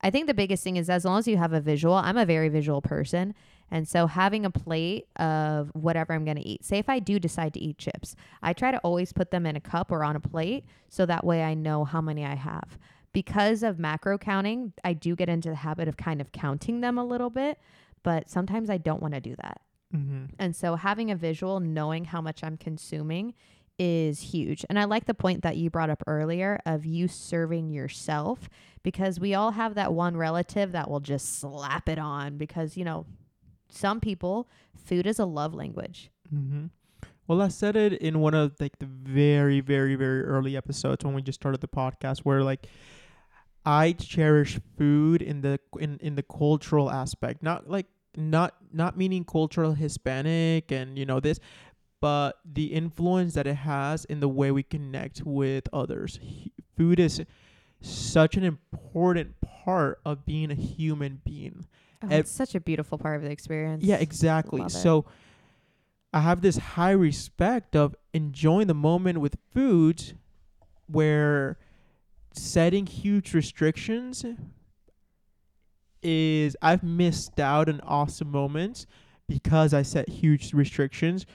[0.00, 2.26] I think the biggest thing is as long as you have a visual, I'm a
[2.26, 3.34] very visual person.
[3.70, 7.18] And so having a plate of whatever I'm going to eat, say if I do
[7.18, 10.14] decide to eat chips, I try to always put them in a cup or on
[10.14, 12.78] a plate so that way I know how many I have.
[13.12, 16.98] Because of macro counting, I do get into the habit of kind of counting them
[16.98, 17.58] a little bit,
[18.02, 19.60] but sometimes I don't want to do that.
[19.94, 20.24] Mm-hmm.
[20.38, 23.34] And so having a visual, knowing how much I'm consuming
[23.78, 24.64] is huge.
[24.68, 28.48] And I like the point that you brought up earlier of you serving yourself
[28.82, 32.84] because we all have that one relative that will just slap it on because, you
[32.84, 33.06] know,
[33.68, 36.10] some people, food is a love language.
[36.32, 36.66] Mm-hmm.
[37.26, 41.14] Well, I said it in one of like the very, very, very early episodes when
[41.14, 42.68] we just started the podcast, where like
[43.64, 49.24] I cherish food in the in in the cultural aspect, not like not not meaning
[49.24, 51.38] cultural Hispanic and you know this,
[52.00, 56.18] but the influence that it has in the way we connect with others.
[56.22, 57.22] Hu- Food is
[57.80, 61.66] such an important part of being a human being.
[62.02, 63.84] Oh, it's such a beautiful part of the experience.
[63.84, 64.60] Yeah, exactly.
[64.60, 64.74] Love it.
[64.74, 65.04] So
[66.12, 70.18] I have this high respect of enjoying the moment with food
[70.86, 71.58] where
[72.32, 74.24] setting huge restrictions
[76.04, 78.86] is I've missed out on awesome moments
[79.26, 81.26] because I set huge restrictions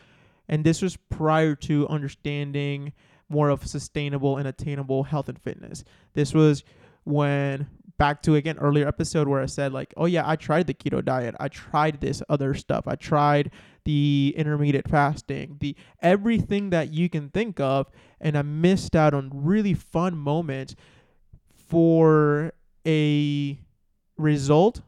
[0.47, 2.93] and this was prior to understanding
[3.29, 5.83] more of sustainable and attainable health and fitness.
[6.13, 6.63] This was
[7.03, 10.73] when back to again earlier episode where I said like, oh yeah, I tried the
[10.73, 11.35] keto diet.
[11.39, 12.87] I tried this other stuff.
[12.87, 13.51] I tried
[13.85, 19.29] the intermediate fasting, the everything that you can think of, and I missed out on
[19.33, 20.75] really fun moments
[21.67, 22.53] for
[22.87, 23.59] a
[24.19, 24.81] result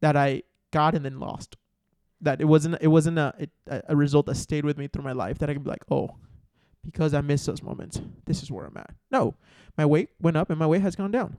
[0.00, 1.56] that I got and then lost.
[2.20, 5.12] That it wasn't it wasn't a it, a result that stayed with me through my
[5.12, 6.16] life that I could be like, oh,
[6.84, 8.94] because I missed those moments, this is where I'm at.
[9.10, 9.34] No,
[9.76, 11.36] my weight went up and my weight has gone down.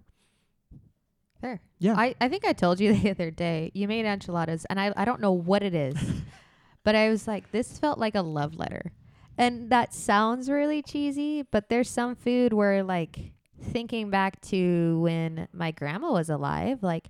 [1.41, 1.61] There.
[1.79, 1.95] Yeah.
[1.95, 5.05] I, I think I told you the other day, you made enchiladas, and I, I
[5.05, 5.95] don't know what it is,
[6.83, 8.91] but I was like, this felt like a love letter.
[9.37, 13.33] And that sounds really cheesy, but there's some food where, like,
[13.67, 17.09] thinking back to when my grandma was alive, like,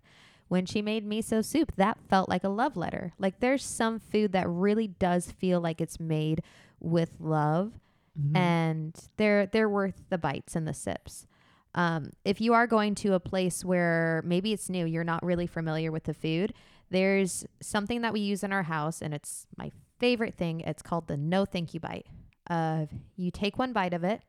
[0.50, 3.12] when she made miso soup, that felt like a love letter.
[3.20, 6.42] Like, there's some food that really does feel like it's made
[6.80, 7.74] with love
[8.20, 8.36] Mhm.
[8.38, 11.28] and they're they're worth the bites and the sips.
[11.76, 15.46] Um, if you are going to a place where maybe it's new, you're not really
[15.48, 16.54] familiar with the food,
[16.90, 20.62] there's something that we use in our house, and it's my favorite thing.
[20.62, 22.08] It's called the no thank you bite.
[22.50, 22.86] Uh,
[23.18, 24.22] you take one bite of it,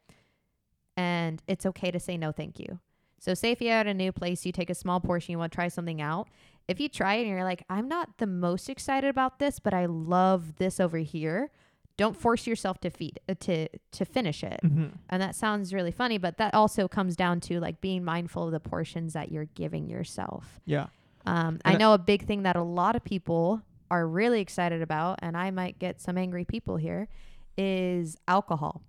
[0.98, 2.80] and it's okay to say no thank you.
[3.20, 5.52] So, say if you're at a new place, you take a small portion, you want
[5.52, 6.28] to try something out.
[6.68, 9.72] If you try it and you're like, I'm not the most excited about this, but
[9.74, 11.50] I love this over here,
[11.96, 14.60] don't force yourself to feed uh, to to finish it.
[14.62, 14.92] Mhm.
[15.08, 18.52] And that sounds really funny, but that also comes down to like being mindful of
[18.52, 20.60] the portions that you're giving yourself.
[20.66, 20.86] Yeah.
[21.26, 25.18] Um, I- know a big thing that a lot of people are really excited about,
[25.22, 27.08] and I might get some angry people here,
[27.56, 28.82] is alcohol.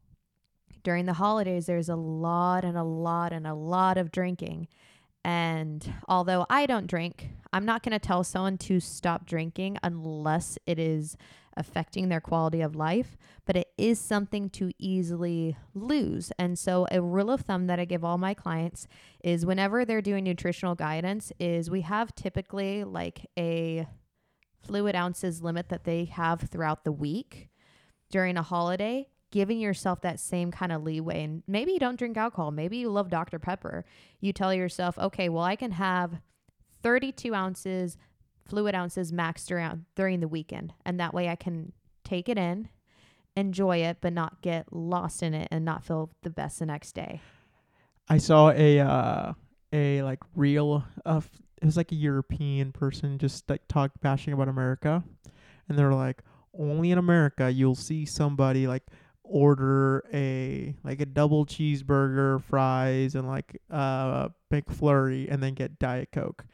[0.83, 4.67] During the holidays, there's a lot and a lot and a lot of drinking.
[5.23, 10.57] And although I don't drink, I'm not going to tell someone to stop drinking unless
[10.65, 11.17] it is
[11.57, 16.31] affecting their quality of life, but it is something to easily lose.
[16.39, 18.87] And so a rule of thumb that I give all my clients
[19.23, 23.87] is whenever they're doing nutritional guidance is we have typically like a
[24.61, 27.49] fluid ounces limit that they have throughout the week.
[28.11, 31.23] During a holiday, giving yourself that same kind of leeway.
[31.23, 32.51] And maybe you don't drink alcohol.
[32.51, 33.39] Maybe you love Dr.
[33.39, 33.85] Pepper.
[34.19, 36.19] You tell yourself, okay, well, I can have
[36.81, 37.97] 32 ounces,
[38.45, 40.73] fluid ounces maxed around during the weekend.
[40.85, 42.69] And that way I can take it in,
[43.35, 46.93] enjoy it, but not get lost in it and not feel the best the next
[46.93, 47.21] day.
[48.07, 49.33] I saw a uh,
[49.71, 51.29] a like real of
[51.61, 55.03] it was like a European person just like talk bashing about America,
[55.67, 56.23] and they're like,
[56.57, 58.83] only in America you'll see somebody like
[59.29, 66.09] order a like a double cheeseburger, fries, and like uh McFlurry, and then get Diet
[66.11, 66.45] Coke,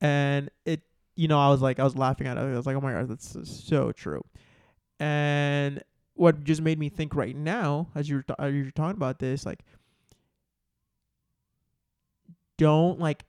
[0.00, 0.82] and it
[1.16, 2.40] you know I was like I was laughing at it.
[2.40, 4.24] I was like, oh my god, that's so true,
[4.98, 5.82] and
[6.14, 9.60] what just made me think right now as you're as you're talking about this like
[12.56, 13.24] don't like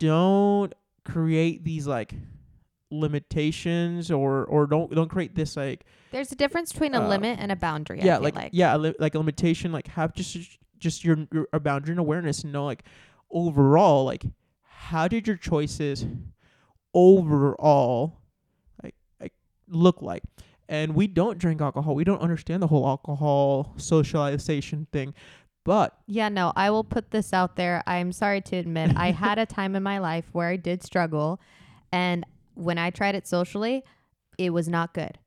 [0.00, 0.74] don't
[1.04, 2.14] create these like
[2.90, 7.38] limitations or or don't don't create this like There's a difference between a Uh, limit
[7.38, 8.00] and a boundary.
[8.02, 11.48] Yeah like, like yeah a li- like a limitation like have just just your, your
[11.52, 12.84] a boundary and awareness and know like
[13.30, 14.24] overall like
[14.62, 16.06] how did your choices
[16.94, 18.20] overall
[18.82, 19.32] like, like
[19.68, 20.22] look like
[20.68, 25.14] and we don't drink alcohol we don't understand the whole alcohol socialization thing
[25.64, 27.82] but Yeah, no, I will put this out there.
[27.86, 31.40] I'm sorry to admit, I had a time in my life where I did struggle.
[31.92, 32.24] And
[32.58, 33.84] when I tried it socially,
[34.36, 35.18] it was not good.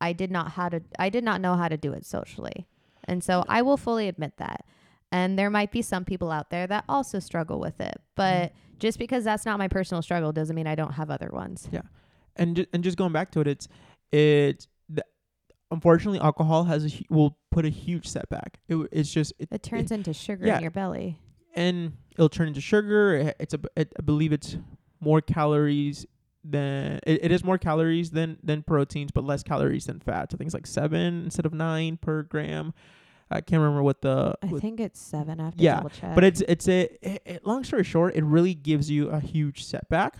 [0.00, 2.66] I did not how to I did not know how to do it socially.
[3.04, 4.64] And so I will fully admit that.
[5.10, 8.00] And there might be some people out there that also struggle with it.
[8.14, 8.78] But mm-hmm.
[8.78, 11.68] just because that's not my personal struggle doesn't mean I don't have other ones.
[11.72, 11.82] Yeah.
[12.36, 13.66] And ju- and just going back to it, it's
[14.12, 15.04] it's the,
[15.70, 18.60] unfortunately alcohol has a hu- will put a huge setback.
[18.68, 20.56] It, w- it's just it, It turns into sugar yeah.
[20.56, 21.18] in your belly.
[21.54, 23.14] and it'll turn into sugar.
[23.16, 24.56] It, it's a it, I believe it's
[25.00, 26.06] more calories
[26.50, 30.34] than it, it is more calories than than proteins, but less calories than fats.
[30.34, 32.72] I think it's like seven instead of nine per gram.
[33.30, 35.38] I can't remember what the I what- think it's seven.
[35.40, 36.14] after Yeah, double check.
[36.14, 39.64] but it's it's a it, it- long story short, it really gives you a huge
[39.64, 40.16] setback,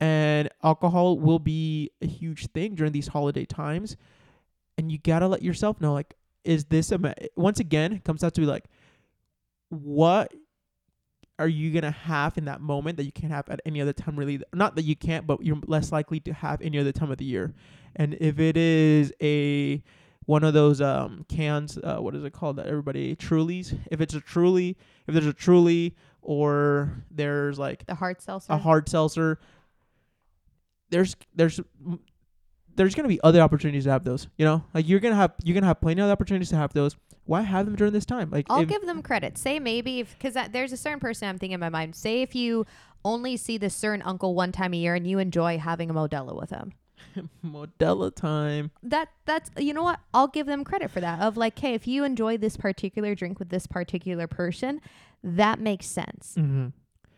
[0.00, 3.96] and alcohol will be a huge thing during these holiday times,
[4.78, 8.24] and you gotta let yourself know like, is this a ma- once again it comes
[8.24, 8.64] out to be like,
[9.68, 10.32] what
[11.40, 14.14] are you gonna have in that moment that you can't have at any other time?
[14.16, 17.16] Really, not that you can't, but you're less likely to have any other time of
[17.16, 17.54] the year,
[17.96, 19.82] and if it is a
[20.26, 24.14] one of those um cans uh what is it called that everybody trulies if it's
[24.14, 24.76] a truly
[25.08, 28.52] if there's a truly or there's like the hard seltzer.
[28.52, 29.40] a hard seltzer
[30.90, 31.58] there's there's
[32.80, 35.52] there's gonna be other opportunities to have those you know like you're gonna have you're
[35.52, 38.46] gonna have plenty of opportunities to have those why have them during this time like
[38.48, 39.38] I'll give them credit.
[39.38, 41.94] Say maybe if because there's a certain person I'm thinking in my mind.
[41.94, 42.66] Say if you
[43.04, 46.38] only see this certain uncle one time a year and you enjoy having a Modelo
[46.38, 46.72] with him.
[47.46, 51.20] Modella time That that's you know what I'll give them credit for that.
[51.20, 54.80] Of like, hey, if you enjoy this particular drink with this particular person,
[55.22, 56.34] that makes sense.
[56.36, 56.68] mm-hmm.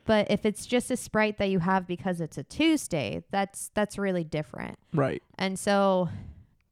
[0.04, 3.98] But if it's just a sprite that you have because it's a Tuesday, that's that's
[3.98, 4.78] really different.
[4.92, 6.08] right And so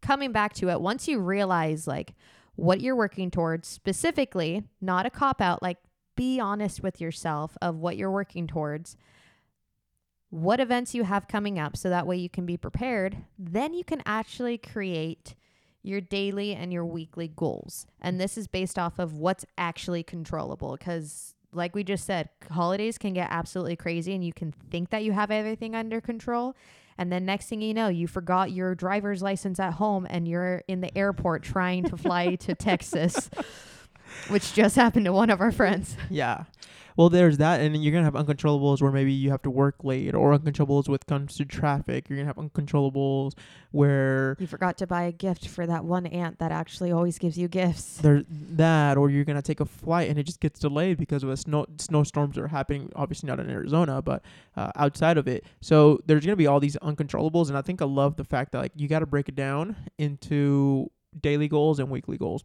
[0.03, 2.15] coming back to it, once you realize like
[2.57, 5.79] what you're working towards specifically, not a cop out, like
[6.17, 8.97] be honest with yourself of what you're working towards,
[10.31, 13.85] what events you have coming up so that way you can be prepared, then you
[13.85, 15.35] can actually create
[15.83, 17.87] your daily and your weekly goals.
[18.01, 22.99] And this is based off of what's actually controllable because like we just said, holidays
[22.99, 26.55] can get absolutely crazy and you can think that you have everything under control
[27.01, 30.63] and then next thing you know, you forgot your driver's license at home and you're
[30.69, 33.31] in the airport trying to fly to Texas,
[34.29, 35.97] which just happened to one of our friends.
[36.11, 36.45] Yeah.
[37.01, 39.77] Well, there's that, and then you're gonna have uncontrollables where maybe you have to work
[39.83, 42.11] late, or uncontrollables with comes to traffic.
[42.11, 43.33] You're gonna have uncontrollables
[43.71, 47.39] where You forgot to buy a gift for that one aunt that actually always gives
[47.39, 47.97] you gifts.
[47.97, 51.31] there's that, or you're gonna take a flight and it just gets delayed because of
[51.31, 52.93] a snow snowstorms that are happening.
[52.95, 54.23] Obviously not in Arizona, but
[54.59, 55.47] uh, outside of it.
[55.63, 58.59] So there's gonna be all these uncontrollables, and I think I love the fact that
[58.59, 62.45] like you got to break it down into daily goals and weekly goals,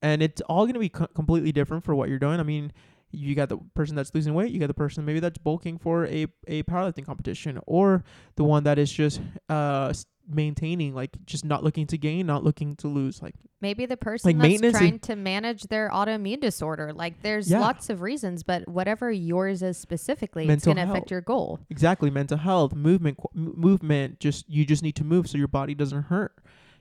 [0.00, 2.40] and it's all gonna be co- completely different for what you're doing.
[2.40, 2.72] I mean.
[3.12, 4.50] You got the person that's losing weight.
[4.52, 8.04] You got the person maybe that's bulking for a a powerlifting competition, or
[8.36, 9.92] the one that is just uh
[10.28, 13.20] maintaining, like just not looking to gain, not looking to lose.
[13.20, 16.92] Like Maybe the person Like that's maintenance trying to manage their autoimmune disorder.
[16.92, 17.60] Like there's Yeah.
[17.60, 21.58] lots of reasons, but whatever yours is specifically, it's going to affect your goal.
[21.70, 24.20] Exactly, mental health, movement, m- movement.
[24.20, 26.32] Just you just need to move so your body doesn't hurt.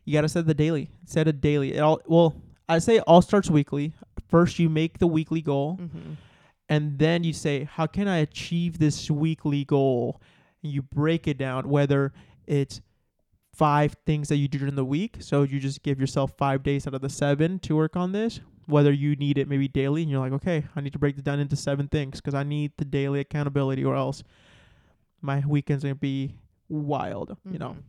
[0.05, 1.73] You gotta set the daily, set a daily.
[1.73, 2.35] It all well,
[2.69, 3.93] I say it all starts weekly.
[4.31, 6.13] First, you make the weekly goal, Mm-hmm.
[6.69, 10.19] and then you say, how can I achieve this weekly goal?
[10.63, 12.13] And you break it down, whether
[12.47, 12.81] it's
[13.53, 15.17] five things that you do during the week.
[15.19, 18.39] So you just give yourself five days out of the seven to work on this.
[18.67, 21.23] Whether you need it maybe daily, and you're like, okay, I need to break it
[21.25, 24.23] down into seven things because I need the daily accountability, or else
[25.21, 26.35] my weekend's gonna be
[26.69, 27.35] wild.
[27.51, 27.71] You know.
[27.71, 27.83] Mhm.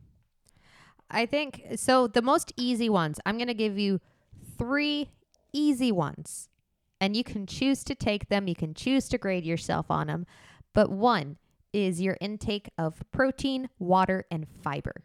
[1.14, 2.06] I think so.
[2.06, 4.00] The most easy ones, I'm going to give you
[4.56, 5.10] three
[5.52, 6.48] easy ones,
[7.00, 8.48] and you can choose to take them.
[8.48, 10.26] You can choose to grade yourself on them.
[10.72, 11.36] But one
[11.72, 15.02] is your intake of protein, water, and fiber.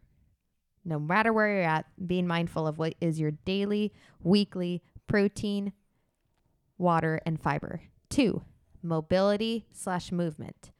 [0.86, 5.74] No matter where you're at, being mindful of what is your daily, weekly protein,
[6.78, 7.82] water, and fiber.
[8.10, 8.43] Two,
[8.82, 10.72] mobility slash movement.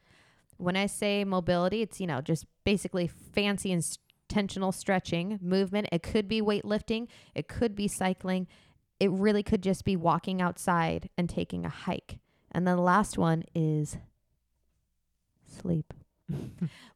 [0.58, 3.84] When I say mobility, it's, you know, just basically fancy and
[4.30, 5.88] intentional stretching, movement.
[5.92, 8.48] It could be weightlifting, it could be cycling,
[9.00, 12.20] it really could just be walking outside and taking a hike.
[12.52, 13.98] And then the last one is
[15.46, 15.94] sleep,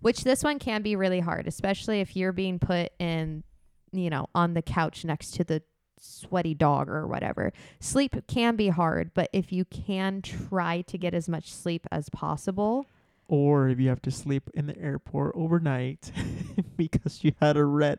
[0.02, 3.44] which this one can be really hard, especially if you're being put in,
[3.92, 5.62] you know, on the couch next to the
[6.00, 7.54] sweaty dog or whatever.
[7.80, 12.10] Sleep can be hard, but if you can try to get as much sleep as
[12.10, 12.88] possible,
[13.28, 16.12] or if you have to sleep in the airport overnight
[16.76, 17.98] because you had a red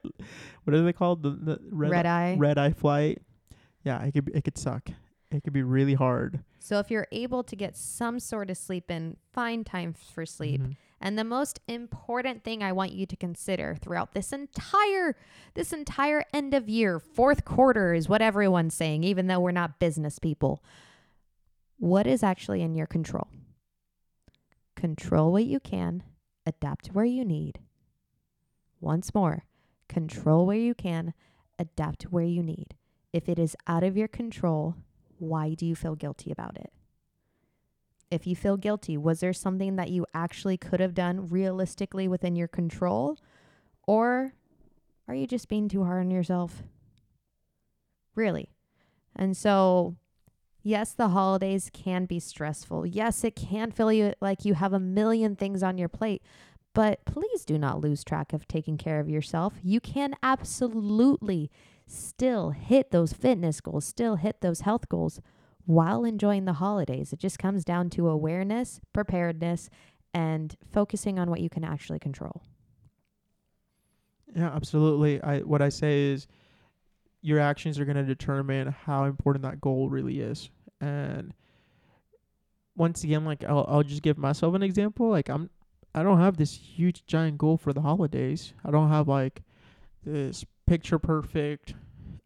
[0.65, 2.37] what are they called the, the red, red eye.
[2.39, 3.23] red eye flight
[3.85, 4.89] yeah it could be- it could suck
[5.31, 8.91] it could be really hard So if you're able to get some sort of sleep
[8.91, 10.61] in, find time for sleep.
[10.61, 10.77] Mhm.
[11.01, 15.17] And the most important thing I want you to consider throughout this entire
[15.55, 19.81] this entire end of year, fourth quarter is what everyone's saying even though we're not
[19.81, 20.63] business people.
[21.79, 23.27] What is actually in your control?
[24.77, 26.03] Control what you can,
[26.47, 27.59] adapt where you need.
[28.81, 29.45] Once more,
[29.89, 31.15] control where you can,
[31.59, 32.75] adapt where you need.
[33.13, 34.77] If it is out of your control,
[35.19, 36.73] why do you feel guilty about it?
[38.11, 42.37] If you feel guilty, was there something that you actually could have done realistically within
[42.37, 43.19] your control?
[43.87, 44.35] Or
[45.09, 46.63] are you just being too hard on yourself?
[48.15, 48.51] Really?
[49.17, 49.97] And so,
[50.63, 52.87] yes, the holidays can be stressful.
[52.87, 56.23] Yes, it can feel you like you have a million things on your plate.
[56.75, 59.55] But please do not lose track of taking care of yourself.
[59.63, 61.51] You can absolutely
[61.87, 65.21] still hit those fitness goals, still hit those health goals
[65.65, 67.13] while enjoying the holidays.
[67.13, 69.71] It just comes down to awareness, preparedness,
[70.15, 72.43] and focusing on what you can actually control.
[74.35, 76.27] yeah absolutely i what i say is
[77.21, 81.33] your actions are going to determine how important that goal really is and
[82.77, 85.51] once again like I'll, I'll just give myself an example like i'm
[85.95, 89.43] i don't have this huge giant goal for the holidays i don't have like
[90.05, 91.75] this picture perfect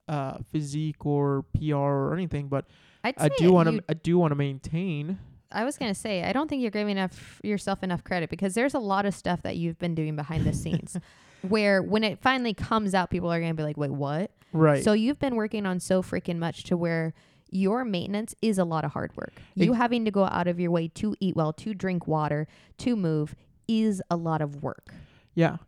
[0.09, 2.67] uh physique or pr or anything but
[3.03, 5.19] I'd i do want to i do want to maintain
[5.51, 8.75] I was gonna say I don't think you're giving enough yourself enough credit because there's
[8.75, 10.99] a lot of stuff that you've been doing behind the scenes,
[11.43, 14.93] where when it finally comes out, people are gonna be like, "Wait, what?" right So
[14.93, 17.15] you've been working on so freaking much to where
[17.51, 19.33] your maintenance is a lot of hard work.
[19.55, 22.97] You having to go out of your way to eat well, to drink water, to
[22.97, 23.35] move
[23.69, 24.93] is a lot of work.
[25.35, 25.59] Yeah,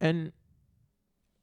[0.00, 0.32] and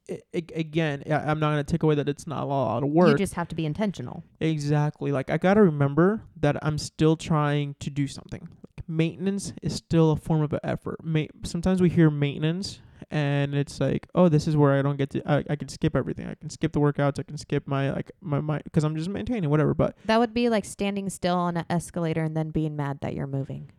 [0.10, 3.10] i i again, I'm not gonna take away that it's not a lot of work.
[3.10, 4.24] You just have to be intentional.
[4.40, 5.12] exactly.
[5.12, 8.42] Like I gotta remember that I'm still trying to do something.
[8.42, 11.04] Like maintenance is still a form of effort.
[11.04, 12.80] Ma- sometimes we hear maintenance
[13.12, 15.22] and it's like, oh, this is where I don't get to.
[15.30, 16.28] I, I can skip everything.
[16.28, 17.20] I can skip the workouts.
[17.20, 19.74] I can skip my like my my because I'm just maintaining whatever.
[19.74, 23.14] But That would be like standing still on an escalator and then being mad that
[23.14, 23.72] you're moving.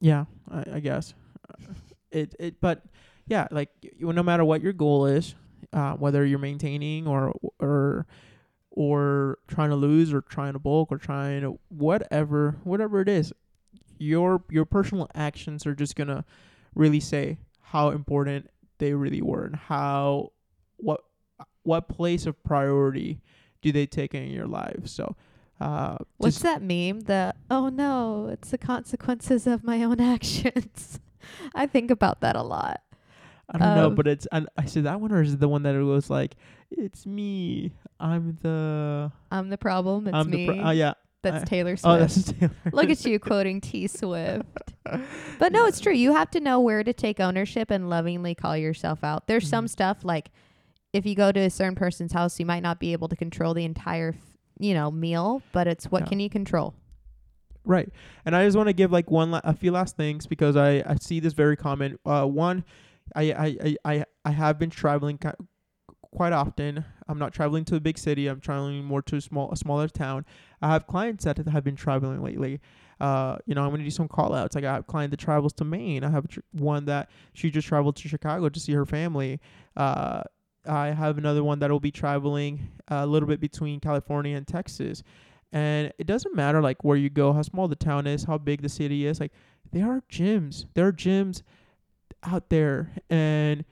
[0.00, 1.14] Yeah, I, I guess.
[2.10, 2.82] It it but
[3.28, 5.34] yeah, like you, no matter what your goal is,
[5.72, 8.06] uh, whether you're maintaining or or
[8.70, 13.32] or trying to lose or trying to bulk or trying to whatever whatever it is,
[13.98, 16.24] your your personal actions are just gonna
[16.74, 18.48] really say how important
[18.78, 20.32] they really were and how
[20.76, 21.00] what
[21.64, 23.20] what place of priority
[23.60, 24.86] do they take in your life.
[24.86, 25.16] So
[25.60, 27.00] uh What's that meme?
[27.00, 31.00] The oh no, it's the consequences of my own actions.
[31.54, 32.80] I think about that a lot.
[33.50, 35.48] I don't know, Um, but it's and I said that one or is it the
[35.48, 36.36] one that it was like
[36.70, 37.72] it's me.
[37.98, 40.06] I'm the I'm the problem.
[40.06, 40.46] It's I'm me.
[40.46, 40.94] the pro- uh, yeah.
[41.22, 41.86] that's I- Taylor Swift.
[41.86, 42.50] Oh, that's Taylor.
[42.72, 44.46] Look at you quoting T Swift.
[45.38, 45.92] But no, it's true.
[45.92, 49.26] You have to know where to take ownership and lovingly call yourself out.
[49.26, 49.70] There's some Mhm.
[49.70, 50.30] stuff like
[50.94, 53.52] if you go to a certain person's house, you might not be able to control
[53.54, 56.08] the entire, f- you know, meal, but it's what Yeah.
[56.08, 56.74] can you control?
[57.64, 57.90] Right.
[58.24, 60.82] And I just want to give like one la- a few last things because I
[60.86, 61.98] I see this very common.
[62.06, 62.64] Uh, one,
[63.14, 65.18] I I I I, have been traveling
[66.12, 66.84] quite often.
[67.06, 68.26] I'm not traveling to a big city.
[68.26, 70.24] I'm traveling more to a small a smaller town.
[70.60, 72.60] I have clients that have been traveling lately.
[73.00, 74.54] Uh, you know, I'm gonna do some call outs.
[74.54, 76.04] Like I have a client that travels to Maine.
[76.04, 79.40] I have one that she just traveled to Chicago to see her family.
[79.76, 80.22] Uh,
[80.66, 85.02] I have another one that will be traveling a little bit between California and Texas.
[85.52, 88.60] And it doesn't matter like where you go, how small the town is, how big
[88.60, 89.18] the city is.
[89.20, 89.32] Like
[89.72, 90.66] there are gyms.
[90.74, 91.42] There are gyms
[92.24, 93.64] out there and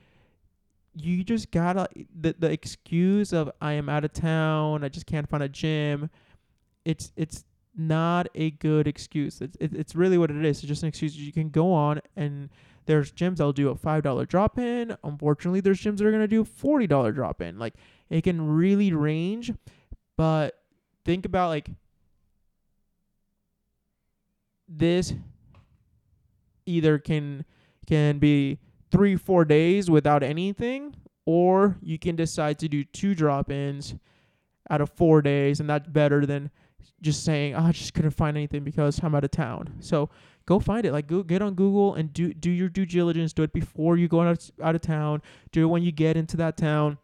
[0.95, 1.87] you just gotta
[2.19, 6.09] the the excuse of I am out of town, I just can't find a gym.
[6.85, 7.45] It's it's
[7.75, 9.41] not a good excuse.
[9.41, 10.59] It's it, it's really what it is.
[10.59, 11.15] It's just an excuse.
[11.15, 12.49] You can go on and
[12.87, 14.95] there's gyms that'll do a five dollar drop in.
[15.03, 17.59] Unfortunately, there's gyms that are gonna do forty dollar drop in.
[17.59, 17.75] Like
[18.09, 19.53] it can really range,
[20.15, 20.59] but
[21.05, 21.69] think about like
[24.67, 25.13] this
[26.65, 27.45] either can
[27.87, 28.59] can be
[28.91, 33.95] three four days without anything or you can decide to do two drop-ins
[34.69, 36.49] out of four days and that's better than
[37.01, 39.73] just saying oh, i just couldn't find anything because i'm out of town.
[39.79, 40.09] So
[40.47, 40.91] go find it.
[40.93, 43.33] Like go get on google and do do your due diligence.
[43.33, 45.21] Do it before you go out, out of town.
[45.51, 46.97] Do it when you get into that town.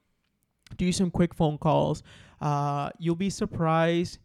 [0.77, 2.01] Do some quick phone calls.
[2.41, 4.17] Uh, you'll be surprised.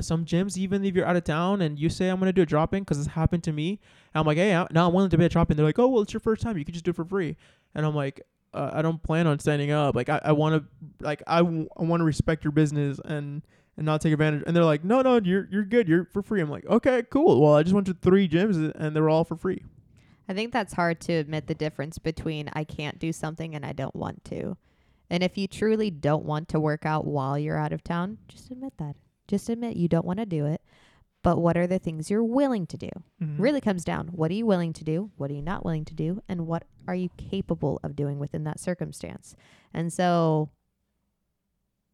[0.00, 2.46] Some gyms, even if you're out of town and you say I'm gonna do a
[2.46, 3.80] drop in, because it's happened to me,
[4.14, 5.56] I'm like, hey, now I'm willing to be a drop in.
[5.56, 7.36] They're like, oh, well, it's your first time, you can just do it for free,
[7.74, 8.20] and I'm like,
[8.52, 9.94] uh, I don't plan on signing up.
[9.94, 13.42] Like, I, I want to, like, I, w- I want to respect your business and
[13.76, 14.42] and not take advantage.
[14.46, 16.40] And they're like, no, no, you're you're good, you're for free.
[16.40, 17.40] I'm like, okay, cool.
[17.40, 19.62] Well, I just went to three gyms and they were all for free.
[20.28, 23.72] I think that's hard to admit the difference between I can't do something and I
[23.72, 24.56] don't want to.
[25.08, 28.50] And if you truly don't want to work out while you're out of town, just
[28.50, 28.96] admit that.
[29.26, 30.60] Just admit you don't want to do it.
[31.22, 32.90] But what are the things you're willing to do?
[33.22, 33.42] Mm-hmm.
[33.42, 34.08] Really comes down.
[34.08, 35.10] What are you willing to do?
[35.16, 36.22] What are you not willing to do?
[36.28, 39.36] And what are you capable of doing within that circumstance?
[39.74, 40.50] And so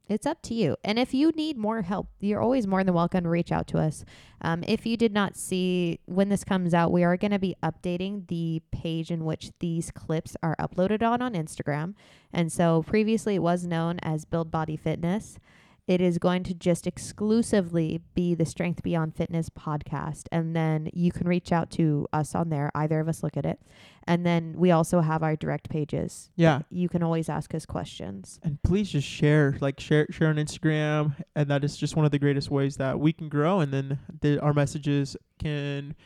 [0.08, 0.76] it's up to you.
[0.84, 3.78] And if you need more help, you're always more than welcome to reach out to
[3.78, 4.04] us.
[4.40, 7.56] Um, if you did not see when this comes out, we are going to be
[7.62, 11.94] updating the page in which these clips are uploaded on on Instagram.
[12.32, 15.38] And so previously it was known as Build Body Fitness
[15.86, 20.24] it is going to just exclusively be the Strength Beyond Fitness podcast.
[20.32, 22.72] And then you can reach out to us on there.
[22.74, 23.60] Either of us look at it.
[24.08, 26.30] And then we also have our direct pages.
[26.34, 26.62] Yeah.
[26.70, 28.40] You can always ask us questions.
[28.42, 32.10] And please just share, like share share on Instagram, and that is just one of
[32.10, 35.96] the greatest ways that we can grow, and then the, our messages can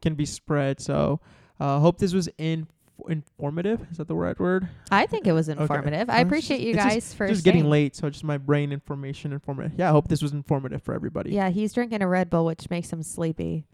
[0.00, 0.80] can be spread.
[0.80, 1.20] So,
[1.58, 2.66] uh, hope this was in
[3.08, 3.86] informative.
[3.90, 4.68] Is that the right word?
[4.90, 6.08] I think it was informative.
[6.08, 6.18] Okay.
[6.18, 9.78] I appreciate you guys just, for just getting late, so just my brain information informative.
[9.78, 11.30] Yeah, I hope this was informative for everybody.
[11.32, 13.66] Yeah, he's drinking a Red Bull, which makes him sleepy.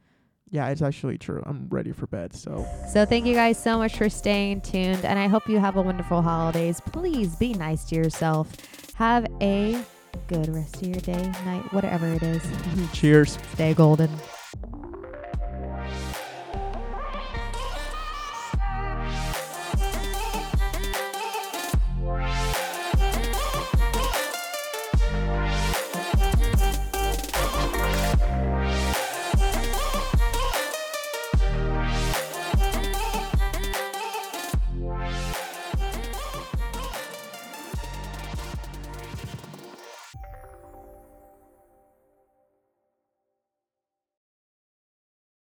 [0.50, 1.42] Yeah, it's actually true.
[1.44, 2.34] I'm ready for bed.
[2.34, 5.76] So So thank you guys so much for staying tuned and I hope you have
[5.76, 6.80] a wonderful holidays.
[6.92, 8.52] Please be nice to yourself.
[8.94, 9.82] Have a
[10.28, 12.42] good rest of your day, night, whatever it is.
[12.92, 13.38] Cheers.
[13.54, 14.08] Stay golden.